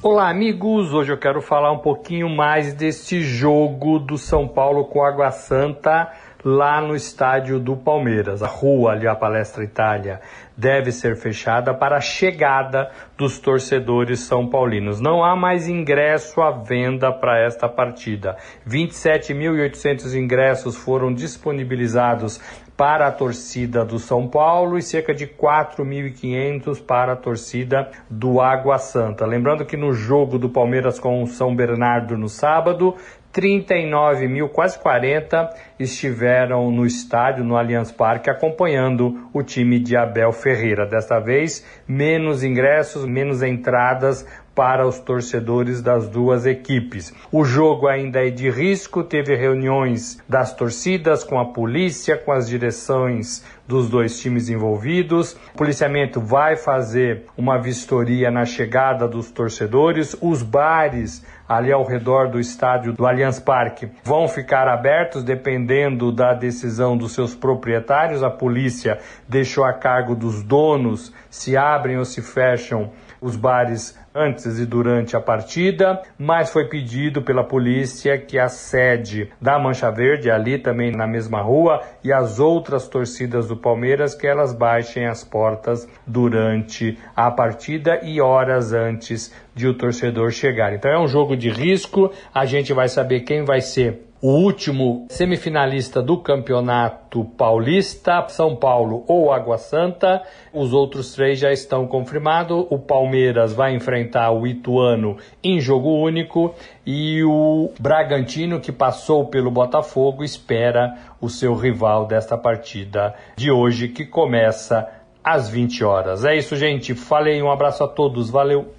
Olá, 0.00 0.31
amigos. 0.31 0.92
Hoje 0.92 1.12
eu 1.12 1.18
quero 1.18 1.40
falar 1.40 1.72
um 1.72 1.78
pouquinho 1.78 2.28
mais 2.28 2.72
deste 2.72 3.20
jogo 3.20 3.98
do 3.98 4.16
São 4.16 4.46
Paulo 4.46 4.85
com 4.85 5.05
Água 5.05 5.31
Santa 5.31 6.11
lá 6.44 6.81
no 6.81 6.94
estádio 6.94 7.59
do 7.59 7.76
Palmeiras. 7.76 8.42
A 8.42 8.46
rua 8.46 8.92
ali, 8.92 9.07
a 9.07 9.14
Palestra 9.14 9.62
Itália, 9.64 10.20
deve 10.57 10.92
ser 10.92 11.16
fechada 11.16 11.72
para 11.74 11.96
a 11.96 12.00
chegada 12.00 12.90
dos 13.16 13.38
torcedores 13.38 14.20
são 14.20 14.48
paulinos. 14.48 15.00
Não 15.00 15.24
há 15.24 15.35
mais 15.37 15.68
ingresso 15.68 16.40
à 16.40 16.50
venda 16.50 17.12
para 17.12 17.40
esta 17.44 17.68
partida. 17.68 18.37
27.800 18.68 20.14
ingressos 20.14 20.76
foram 20.76 21.12
disponibilizados 21.12 22.40
para 22.76 23.07
a 23.07 23.12
torcida 23.12 23.85
do 23.85 23.98
São 23.98 24.26
Paulo 24.26 24.78
e 24.78 24.83
cerca 24.83 25.14
de 25.14 25.26
4.500 25.26 26.85
para 26.85 27.12
a 27.12 27.16
torcida 27.16 27.90
do 28.11 28.40
Água 28.40 28.78
Santa. 28.78 29.26
Lembrando 29.26 29.64
que 29.64 29.76
no 29.76 29.92
jogo 29.92 30.38
do 30.38 30.48
Palmeiras 30.48 30.98
com 30.98 31.22
o 31.22 31.26
São 31.26 31.55
Bernardo 31.55 32.16
no 32.16 32.28
sábado, 32.28 32.96
39 33.33 34.29
mil, 34.29 34.49
quase 34.49 34.79
40, 34.79 35.49
estiveram 35.79 36.71
no 36.71 36.85
estádio, 36.85 37.42
no 37.42 37.57
Allianz 37.57 37.90
Parque, 37.90 38.29
acompanhando 38.29 39.29
o 39.33 39.42
time 39.42 39.81
de 39.81 39.97
Abel 39.97 40.33
Ferreira. 40.33 40.87
Desta 40.87 41.18
vez, 41.18 41.66
menos 41.88 42.45
ingressos, 42.45 43.07
menos 43.07 43.42
entradas 43.42 44.27
para 44.55 44.87
os 44.87 44.99
torcedores 44.99 45.81
das 45.81 46.09
duas 46.09 46.45
equipes. 46.45 47.12
O 47.31 47.45
jogo 47.45 47.88
ainda 47.88 48.27
é 48.27 48.31
de 48.31 48.51
risco, 48.51 49.03
teve 49.03 49.35
reuniões 49.35 50.19
das 50.29 50.55
torcidas 50.55 51.25
com 51.25 51.38
a 51.38 51.47
polícia, 51.47 52.17
com 52.17 52.33
as 52.33 52.49
direções 52.49 53.45
dos 53.67 53.88
dois 53.88 54.19
times 54.21 54.49
envolvidos. 54.49 55.33
O 55.55 55.57
policiamento 55.57 56.21
vai 56.21 56.57
fazer 56.57 57.25
uma 57.37 57.59
vistoria 57.59 58.31
na 58.31 58.45
chegada 58.45 59.09
dos 59.09 59.31
torcedores. 59.31 60.17
Os 60.21 60.43
bares 60.43 61.25
ali 61.49 61.73
ao 61.73 61.85
redor 61.85 62.29
do 62.29 62.41
estádio 62.41 62.93
do 62.93 63.07
Allianz 63.07 63.41
Parque 63.41 63.91
vão 64.05 64.29
ficar 64.29 64.69
abertos 64.69 65.23
dependendo 65.23 66.12
da 66.12 66.35
decisão 66.35 66.97
dos 66.97 67.12
seus 67.12 67.35
proprietários. 67.35 68.23
A 68.23 68.31
polícia 68.31 68.99
deixou 69.29 69.65
a 69.65 69.73
cargo 69.73 70.15
dos 70.15 70.43
donos 70.43 71.12
se 71.31 71.57
abrem 71.57 71.97
ou 71.97 72.05
se 72.05 72.21
fecham 72.21 72.91
os 73.22 73.37
bares 73.37 73.96
antes 74.14 74.58
e 74.58 74.66
durante 74.66 75.16
a 75.16 75.20
partida, 75.20 76.02
mas 76.18 76.50
foi 76.50 76.68
pedido 76.68 77.22
pela 77.22 77.44
polícia 77.44 78.18
que 78.18 78.38
a 78.38 78.48
sede 78.48 79.30
da 79.40 79.58
Mancha 79.58 79.90
Verde, 79.90 80.30
ali 80.30 80.58
também 80.58 80.90
na 80.90 81.06
mesma 81.06 81.40
rua, 81.40 81.80
e 82.04 82.12
as 82.12 82.38
outras 82.38 82.88
torcidas 82.88 83.48
do 83.48 83.56
Palmeiras, 83.56 84.14
que 84.14 84.26
elas 84.26 84.52
baixem 84.52 85.06
as 85.06 85.24
portas 85.24 85.88
durante 86.06 86.98
a 87.16 87.30
partida 87.30 88.00
e 88.02 88.20
horas 88.20 88.72
antes 88.72 89.32
de 89.54 89.66
o 89.66 89.74
torcedor 89.74 90.30
chegar. 90.32 90.74
Então 90.74 90.90
é 90.90 90.98
um 90.98 91.08
jogo 91.08 91.37
de 91.37 91.48
risco, 91.48 92.12
a 92.35 92.44
gente 92.44 92.72
vai 92.72 92.88
saber 92.88 93.20
quem 93.20 93.44
vai 93.44 93.61
ser 93.61 94.12
o 94.22 94.30
último 94.30 95.04
semifinalista 95.11 96.00
do 96.00 96.16
Campeonato 96.16 97.24
Paulista, 97.37 98.24
São 98.28 98.54
Paulo 98.54 99.04
ou 99.08 99.32
Água 99.32 99.58
Santa. 99.58 100.22
Os 100.52 100.72
outros 100.72 101.12
três 101.12 101.40
já 101.40 101.52
estão 101.52 101.88
confirmados. 101.88 102.64
O 102.70 102.78
Palmeiras 102.78 103.52
vai 103.52 103.74
enfrentar 103.74 104.30
o 104.30 104.46
Ituano 104.46 105.16
em 105.42 105.61
jogo 105.61 105.88
único 105.88 106.54
e 106.87 107.24
o 107.24 107.72
Bragantino, 107.80 108.61
que 108.61 108.70
passou 108.70 109.26
pelo 109.26 109.50
Botafogo, 109.50 110.22
espera 110.22 110.96
o 111.20 111.28
seu 111.28 111.56
rival 111.56 112.06
desta 112.06 112.38
partida 112.38 113.14
de 113.37 113.50
hoje, 113.50 113.88
que 113.88 114.06
começa 114.06 114.88
às 115.24 115.48
20 115.48 115.82
horas. 115.82 116.24
É 116.24 116.37
isso, 116.37 116.54
gente. 116.54 116.94
Falei, 116.94 117.42
um 117.42 117.50
abraço 117.50 117.82
a 117.82 117.88
todos. 117.88 118.30
Valeu. 118.30 118.72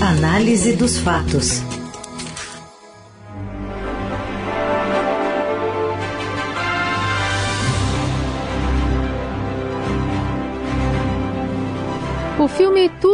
Análise 0.00 0.76
dos 0.76 1.00
fatos. 1.00 1.85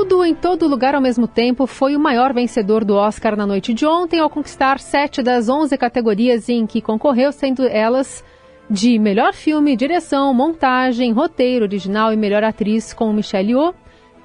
Tudo 0.03 0.25
em 0.25 0.35
Todo 0.35 0.67
Lugar 0.67 0.97
ao 0.97 1.01
Mesmo 1.01 1.29
Tempo 1.29 1.65
foi 1.65 1.95
o 1.95 2.01
maior 2.01 2.35
vencedor 2.35 2.85
do 2.85 2.97
Oscar 2.97 3.37
na 3.37 3.47
noite 3.47 3.73
de 3.73 3.87
ontem, 3.87 4.19
ao 4.19 4.29
conquistar 4.29 4.81
sete 4.81 5.23
das 5.23 5.49
onze 5.49 5.79
categorias 5.79 6.49
em 6.49 6.67
que 6.67 6.83
concorreu, 6.83 7.31
sendo 7.31 7.65
elas 7.65 8.25
de 8.69 8.99
melhor 8.99 9.33
filme, 9.33 9.77
direção, 9.77 10.35
montagem, 10.35 11.12
roteiro 11.12 11.67
original 11.67 12.12
e 12.12 12.17
melhor 12.17 12.43
atriz 12.43 12.93
com 12.93 13.12
Michelle 13.12 13.53
Yeoh, 13.53 13.73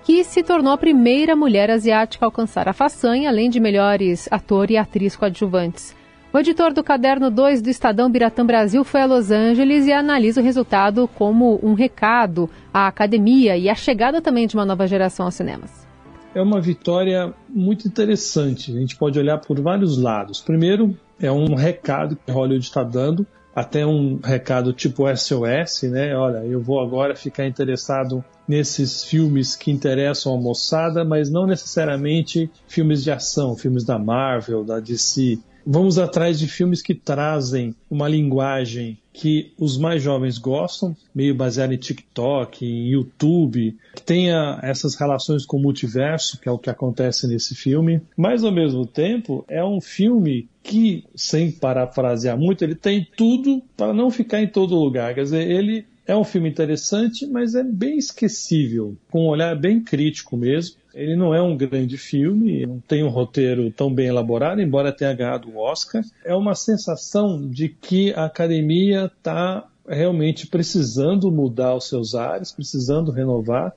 que 0.03 0.23
se 0.23 0.41
tornou 0.41 0.73
a 0.73 0.79
primeira 0.79 1.35
mulher 1.35 1.69
asiática 1.69 2.25
a 2.25 2.27
alcançar 2.27 2.67
a 2.67 2.73
façanha, 2.73 3.29
além 3.29 3.47
de 3.47 3.59
melhores 3.59 4.27
ator 4.31 4.71
e 4.71 4.77
atriz 4.77 5.15
coadjuvantes. 5.15 5.95
O 6.33 6.37
editor 6.37 6.73
do 6.73 6.83
Caderno 6.83 7.31
2 7.31 7.61
do 7.61 7.69
Estadão 7.69 8.11
Biratã 8.11 8.45
Brasil 8.45 8.83
foi 8.83 9.01
a 9.01 9.05
Los 9.05 9.31
Angeles 9.31 9.85
e 9.87 9.93
analisa 9.93 10.41
o 10.41 10.43
resultado 10.43 11.07
como 11.07 11.57
um 11.63 11.73
recado 11.73 12.49
à 12.73 12.85
academia 12.85 13.55
e 13.55 13.69
a 13.69 13.75
chegada 13.75 14.21
também 14.21 14.45
de 14.45 14.53
uma 14.53 14.65
nova 14.65 14.85
geração 14.85 15.25
aos 15.25 15.35
cinemas. 15.35 15.87
É 16.35 16.41
uma 16.41 16.59
vitória 16.59 17.33
muito 17.49 17.87
interessante. 17.87 18.75
A 18.75 18.79
gente 18.79 18.97
pode 18.97 19.17
olhar 19.17 19.37
por 19.39 19.59
vários 19.61 19.97
lados. 19.97 20.41
Primeiro, 20.41 20.95
é 21.19 21.31
um 21.31 21.55
recado 21.55 22.17
que 22.17 22.29
Hollywood 22.29 22.65
está 22.65 22.83
dando, 22.83 23.25
até 23.55 23.85
um 23.85 24.19
recado 24.21 24.73
tipo 24.73 25.05
SOS, 25.07 25.83
né? 25.83 26.13
Olha, 26.13 26.45
eu 26.45 26.61
vou 26.61 26.81
agora 26.81 27.15
ficar 27.15 27.47
interessado 27.47 28.23
nesses 28.45 29.03
filmes 29.03 29.55
que 29.55 29.71
interessam 29.71 30.35
a 30.35 30.37
moçada, 30.37 31.05
mas 31.05 31.31
não 31.31 31.47
necessariamente 31.47 32.51
filmes 32.67 33.01
de 33.01 33.11
ação, 33.11 33.55
filmes 33.55 33.85
da 33.85 33.97
Marvel, 33.97 34.65
da 34.65 34.79
DC 34.79 35.39
vamos 35.69 35.99
atrás 35.99 36.39
de 36.39 36.47
filmes 36.47 36.81
que 36.81 36.95
trazem 36.95 37.75
uma 37.91 38.07
linguagem 38.07 38.97
que 39.11 39.51
os 39.59 39.77
mais 39.77 40.01
jovens 40.01 40.37
gostam, 40.37 40.95
meio 41.13 41.35
baseado 41.35 41.73
em 41.73 41.77
TikTok, 41.77 42.65
em 42.65 42.87
YouTube, 42.87 43.75
que 43.93 44.01
tenha 44.01 44.59
essas 44.63 44.95
relações 44.95 45.45
com 45.45 45.57
o 45.57 45.61
multiverso, 45.61 46.39
que 46.39 46.47
é 46.47 46.51
o 46.51 46.57
que 46.57 46.69
acontece 46.69 47.27
nesse 47.27 47.53
filme, 47.53 47.99
mas 48.15 48.45
ao 48.45 48.51
mesmo 48.51 48.85
tempo 48.85 49.43
é 49.49 49.63
um 49.65 49.81
filme 49.81 50.47
que, 50.63 51.03
sem 51.15 51.51
parafrasear 51.51 52.37
muito, 52.37 52.63
ele 52.63 52.75
tem 52.75 53.05
tudo 53.17 53.61
para 53.75 53.93
não 53.93 54.09
ficar 54.09 54.41
em 54.41 54.47
todo 54.47 54.79
lugar. 54.79 55.15
Quer 55.15 55.23
dizer, 55.23 55.49
ele 55.49 55.85
é 56.05 56.15
um 56.15 56.23
filme 56.23 56.47
interessante, 56.47 57.27
mas 57.27 57.53
é 57.53 57.63
bem 57.63 57.97
esquecível, 57.97 58.95
com 59.11 59.25
um 59.25 59.27
olhar 59.27 59.53
bem 59.55 59.83
crítico 59.83 60.37
mesmo. 60.37 60.77
Ele 60.97 61.15
não 61.15 61.33
é 61.33 61.39
um 61.39 61.55
grande 61.55 61.95
filme, 61.95 62.65
não 62.65 62.79
tem 62.79 63.03
um 63.03 63.09
roteiro 63.09 63.71
tão 63.71 63.93
bem 63.93 64.07
elaborado, 64.07 64.59
embora 64.59 64.91
tenha 64.91 65.13
ganhado 65.13 65.47
o 65.47 65.59
Oscar. 65.59 66.03
É 66.25 66.33
uma 66.33 66.55
sensação 66.55 67.47
de 67.47 67.69
que 67.69 68.11
a 68.13 68.25
academia 68.25 69.05
está 69.05 69.67
realmente 69.87 70.47
precisando 70.47 71.31
mudar 71.31 71.75
os 71.75 71.87
seus 71.87 72.15
ares, 72.15 72.51
precisando 72.51 73.11
renovar. 73.11 73.73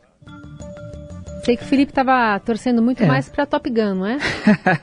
Sei 1.42 1.56
que 1.56 1.64
o 1.64 1.66
Felipe 1.66 1.90
estava 1.90 2.38
torcendo 2.40 2.82
muito 2.82 3.02
é. 3.02 3.06
mais 3.06 3.28
para 3.28 3.46
Top 3.46 3.68
Gun, 3.68 3.94
não 3.94 4.06
é? 4.06 4.18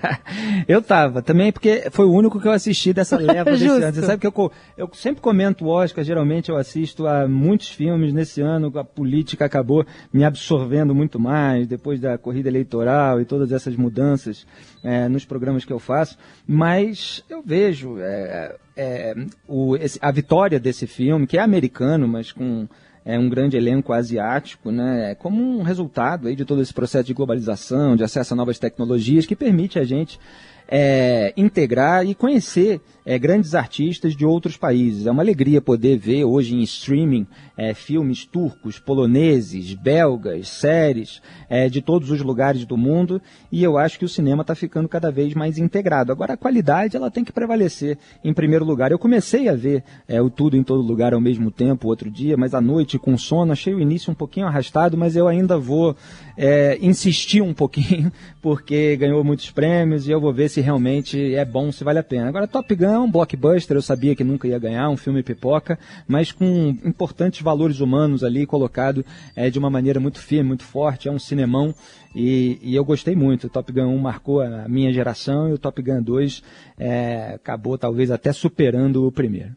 eu 0.67 0.82
tava, 0.82 1.22
também 1.22 1.52
porque 1.52 1.88
foi 1.91 2.06
o 2.06 2.12
único 2.12 2.39
que 2.39 2.48
eu 2.48 2.52
assisti 2.52 2.93
dessa 2.93 3.17
leva 3.22 3.52
desse 3.52 3.67
ano. 3.67 3.93
Você 3.93 4.02
sabe 4.02 4.20
que 4.20 4.28
eu, 4.28 4.52
eu 4.78 4.89
sempre 4.93 5.22
comento 5.22 5.65
o 5.65 5.70
Oscar, 5.70 6.04
geralmente 6.04 6.50
eu 6.50 6.58
assisto 6.58 7.06
a 7.08 7.28
muitos 7.28 7.70
filmes 7.70 8.13
nesse 8.13 8.41
ano, 8.41 8.72
a 8.78 8.84
política 8.84 9.46
acabou 9.46 9.86
me 10.12 10.24
absorvendo 10.24 10.93
muito 10.96 11.20
mais, 11.20 11.67
depois 11.67 12.00
da 12.00 12.17
corrida 12.17 12.50
eleitoral 12.50 13.22
e 13.22 13.26
todas 13.26 13.52
essas 13.52 13.76
mudanças 13.76 14.46
é, 14.84 15.08
nos 15.08 15.26
programas 15.26 15.65
que 15.65 15.74
eu 15.74 15.80
faço, 15.80 16.17
mas 16.48 17.24
eu 17.30 17.41
vejo 17.43 17.98
é, 18.00 18.56
é, 18.76 19.15
o, 19.48 19.76
esse, 19.76 20.00
a 20.02 20.12
vitória 20.12 20.60
desse 20.60 20.88
filme, 20.88 21.28
que 21.28 21.38
é 21.38 21.41
americano, 21.41 22.08
mas 22.08 22.32
com 22.32 22.67
é, 23.08 23.17
um 23.17 23.30
grande 23.30 23.56
elenco 23.56 23.93
asiático, 23.93 24.70
né, 24.70 25.15
como 25.15 25.41
um 25.41 25.63
resultado 25.63 26.28
aí 26.28 26.36
de 26.36 26.43
todo 26.43 26.62
esse 26.62 26.74
processo 26.74 27.06
de 27.06 27.13
globalização, 27.13 27.96
de 27.96 28.04
acesso 28.04 28.34
a 28.34 28.36
novas 28.36 28.60
tecnologias, 28.60 29.26
que 29.26 29.34
permite 29.34 29.80
a 29.80 29.86
gente 29.86 30.20
é, 30.68 31.34
integrar 31.38 32.06
e 32.06 32.14
conhecer 32.14 32.82
é, 33.08 33.18
grandes 33.18 33.56
artistas 33.56 34.14
de 34.14 34.26
outros 34.26 34.58
países. 34.58 35.08
É 35.08 35.12
uma 35.12 35.24
alegria 35.24 35.62
poder 35.62 35.98
ver 35.98 36.26
hoje 36.26 36.56
em 36.56 36.62
streaming 36.62 37.26
é, 37.56 37.74
filmes 37.74 38.26
turcos, 38.26 38.78
poloneses, 38.78 39.74
belgas, 39.74 40.50
séries 40.50 41.22
é, 41.50 41.70
de 41.70 41.82
todos 41.82 42.12
os 42.12 42.22
lugares 42.22 42.66
do 42.66 42.76
mundo 42.76 43.22
e 43.50 43.64
eu 43.64 43.78
acho 43.78 43.98
que 43.98 44.04
o 44.04 44.10
cinema 44.10 44.42
está 44.42 44.54
ficando 44.54 44.90
cada 44.90 45.10
vez 45.10 45.34
mais 45.34 45.58
integrado. 45.58 46.12
Agora 46.12 46.34
a 46.34 46.38
qualidade 46.38 46.98
ela 46.98 47.10
tem 47.10 47.24
que 47.24 47.32
prevalecer 47.32 47.98
em 48.24 48.34
primeiro 48.34 48.66
lugar. 48.66 48.92
Eu 48.92 49.00
comecei 49.00 49.48
a 49.48 49.56
ver 49.56 49.84
é, 50.06 50.22
o 50.22 50.30
tudo 50.30 50.58
em 50.58 50.64
todo 50.64 50.82
lugar 50.82 51.14
ao 51.14 51.22
mesmo 51.22 51.50
tempo 51.50 51.88
outro 51.88 52.12
dia, 52.12 52.36
mas 52.36 52.54
à 52.54 52.60
noite 52.60 53.00
com 53.00 53.18
sono 53.18 53.54
achei 53.54 53.74
o 53.74 53.80
início 53.80 54.12
um 54.12 54.16
pouquinho 54.16 54.48
arrastado, 54.48 54.98
mas 54.98 55.16
eu 55.16 55.30
ainda 55.30 55.58
vou 55.58 55.96
é, 56.36 56.78
insistir 56.82 57.42
um 57.42 57.54
pouquinho 57.54 58.12
porque 58.48 58.96
ganhou 58.96 59.22
muitos 59.26 59.52
prêmios 59.52 60.08
e 60.08 60.12
eu 60.12 60.22
vou 60.22 60.32
ver 60.32 60.48
se 60.48 60.62
realmente 60.62 61.36
é 61.36 61.44
bom, 61.44 61.70
se 61.70 61.84
vale 61.84 62.00
a 62.00 62.04
pena. 62.04 62.30
Agora 62.30 62.48
Top 62.48 62.74
Gun 62.74 62.86
é 62.86 62.98
um 62.98 63.12
blockbuster, 63.12 63.76
eu 63.76 63.82
sabia 63.82 64.16
que 64.16 64.24
nunca 64.24 64.48
ia 64.48 64.58
ganhar, 64.58 64.90
um 64.90 64.96
filme 64.96 65.22
pipoca, 65.22 65.78
mas 66.08 66.32
com 66.32 66.70
importantes 66.86 67.42
valores 67.42 67.82
humanos 67.82 68.24
ali 68.24 68.46
colocado 68.46 69.06
é, 69.36 69.50
de 69.50 69.60
uma 69.60 69.70
maneira 69.70 70.00
muito 70.00 70.22
firme, 70.22 70.48
muito 70.48 70.64
forte, 70.64 71.10
é 71.10 71.12
um 71.12 71.20
cinemão 71.20 71.76
e, 72.16 72.58
e, 72.62 72.74
eu 72.74 72.86
gostei 72.86 73.18
muito. 73.18 73.48
O 73.48 73.50
Top 73.50 73.70
Gun 73.70 73.88
1 73.88 73.98
marcou 73.98 74.40
a 74.40 74.66
minha 74.70 74.94
geração 74.94 75.50
e 75.50 75.52
o 75.52 75.58
Top 75.58 75.82
Gun 75.82 76.02
2 76.02 76.42
é, 76.80 77.34
acabou 77.36 77.78
talvez 77.78 78.12
até 78.12 78.32
superando 78.32 79.06
o 79.06 79.12
primeiro. 79.12 79.52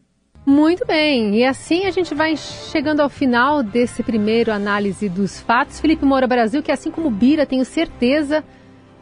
Muito 0.45 0.85
bem, 0.85 1.37
e 1.37 1.45
assim 1.45 1.85
a 1.85 1.91
gente 1.91 2.13
vai 2.13 2.35
chegando 2.35 2.99
ao 2.99 3.07
final 3.07 3.63
desse 3.63 4.03
primeiro 4.03 4.51
análise 4.51 5.07
dos 5.07 5.39
fatos. 5.39 5.79
Felipe 5.79 6.03
Moura 6.03 6.27
Brasil, 6.27 6.61
que 6.61 6.73
assim 6.73 6.91
como 6.91 7.09
Bira, 7.09 7.45
tenho 7.45 7.63
certeza 7.63 8.43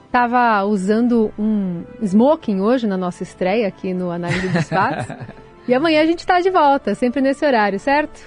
estava 0.10 0.64
usando 0.64 1.32
um 1.38 1.84
smoking 2.02 2.60
hoje 2.60 2.88
na 2.88 2.98
nossa 2.98 3.22
estreia 3.22 3.68
aqui 3.68 3.94
no 3.94 4.10
Análise 4.10 4.50
dos 4.50 4.68
Fatos. 4.68 5.06
e 5.68 5.74
amanhã 5.74 6.02
a 6.02 6.06
gente 6.06 6.20
está 6.20 6.42
de 6.42 6.50
volta, 6.50 6.96
sempre 6.96 7.22
nesse 7.22 7.46
horário, 7.46 7.80
certo? 7.80 8.20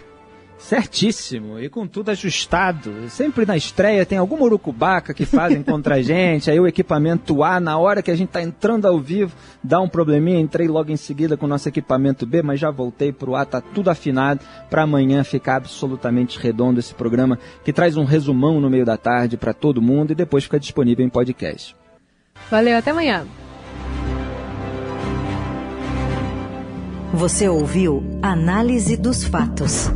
Certíssimo, 0.63 1.59
e 1.59 1.69
com 1.69 1.89
tudo 1.89 2.13
ajustado. 2.13 3.11
Sempre 3.11 3.45
na 3.45 3.57
estreia 3.57 4.07
tem 4.07 4.17
alguma 4.17 4.45
urucubaca 4.45 5.13
que 5.13 5.27
fazem 5.27 5.61
contra 5.61 5.97
a 5.97 6.01
gente, 6.03 6.51
aí 6.51 6.59
o 6.59 6.69
equipamento 6.69 7.43
A, 7.43 7.59
na 7.59 7.77
hora 7.77 8.01
que 8.01 8.13
a 8.13 8.17
gente 8.17 8.29
está 8.29 8.41
entrando 8.41 8.87
ao 8.87 8.99
vivo, 8.99 9.35
dá 9.63 9.81
um 9.81 9.89
probleminha. 9.89 10.41
Entrei 10.41 10.69
logo 10.69 10.93
em 10.93 10.97
seguida 10.97 11.37
com 11.37 11.47
o 11.47 11.49
nosso 11.49 11.69
equipamento 11.69 12.25
B, 12.25 12.43
mas 12.43 12.61
já 12.61 12.71
voltei 12.71 13.13
para 13.13 13.29
o 13.29 13.35
A, 13.35 13.45
tá 13.45 13.61
tudo 13.61 13.91
afinado 13.91 14.41
para 14.71 14.83
amanhã 14.83 15.25
ficar 15.25 15.57
absolutamente 15.57 16.39
redondo 16.39 16.79
esse 16.79 16.95
programa 16.95 17.39
que 17.65 17.73
traz 17.73 17.97
um 17.97 18.05
resumão 18.05 18.61
no 18.61 18.71
meio 18.71 18.87
da 18.87 18.97
tarde 18.97 19.37
para 19.37 19.53
todo 19.53 19.83
mundo 19.83 20.13
e 20.13 20.15
depois 20.15 20.45
fica 20.45 20.61
disponível 20.61 21.05
em 21.05 21.11
podcast. 21.11 21.75
Valeu, 22.49 22.79
até 22.79 22.93
amanhã. 22.93 23.27
Você 27.13 27.49
ouviu 27.49 28.03
Análise 28.23 28.97
dos 28.97 29.25
Fatos. 29.25 29.91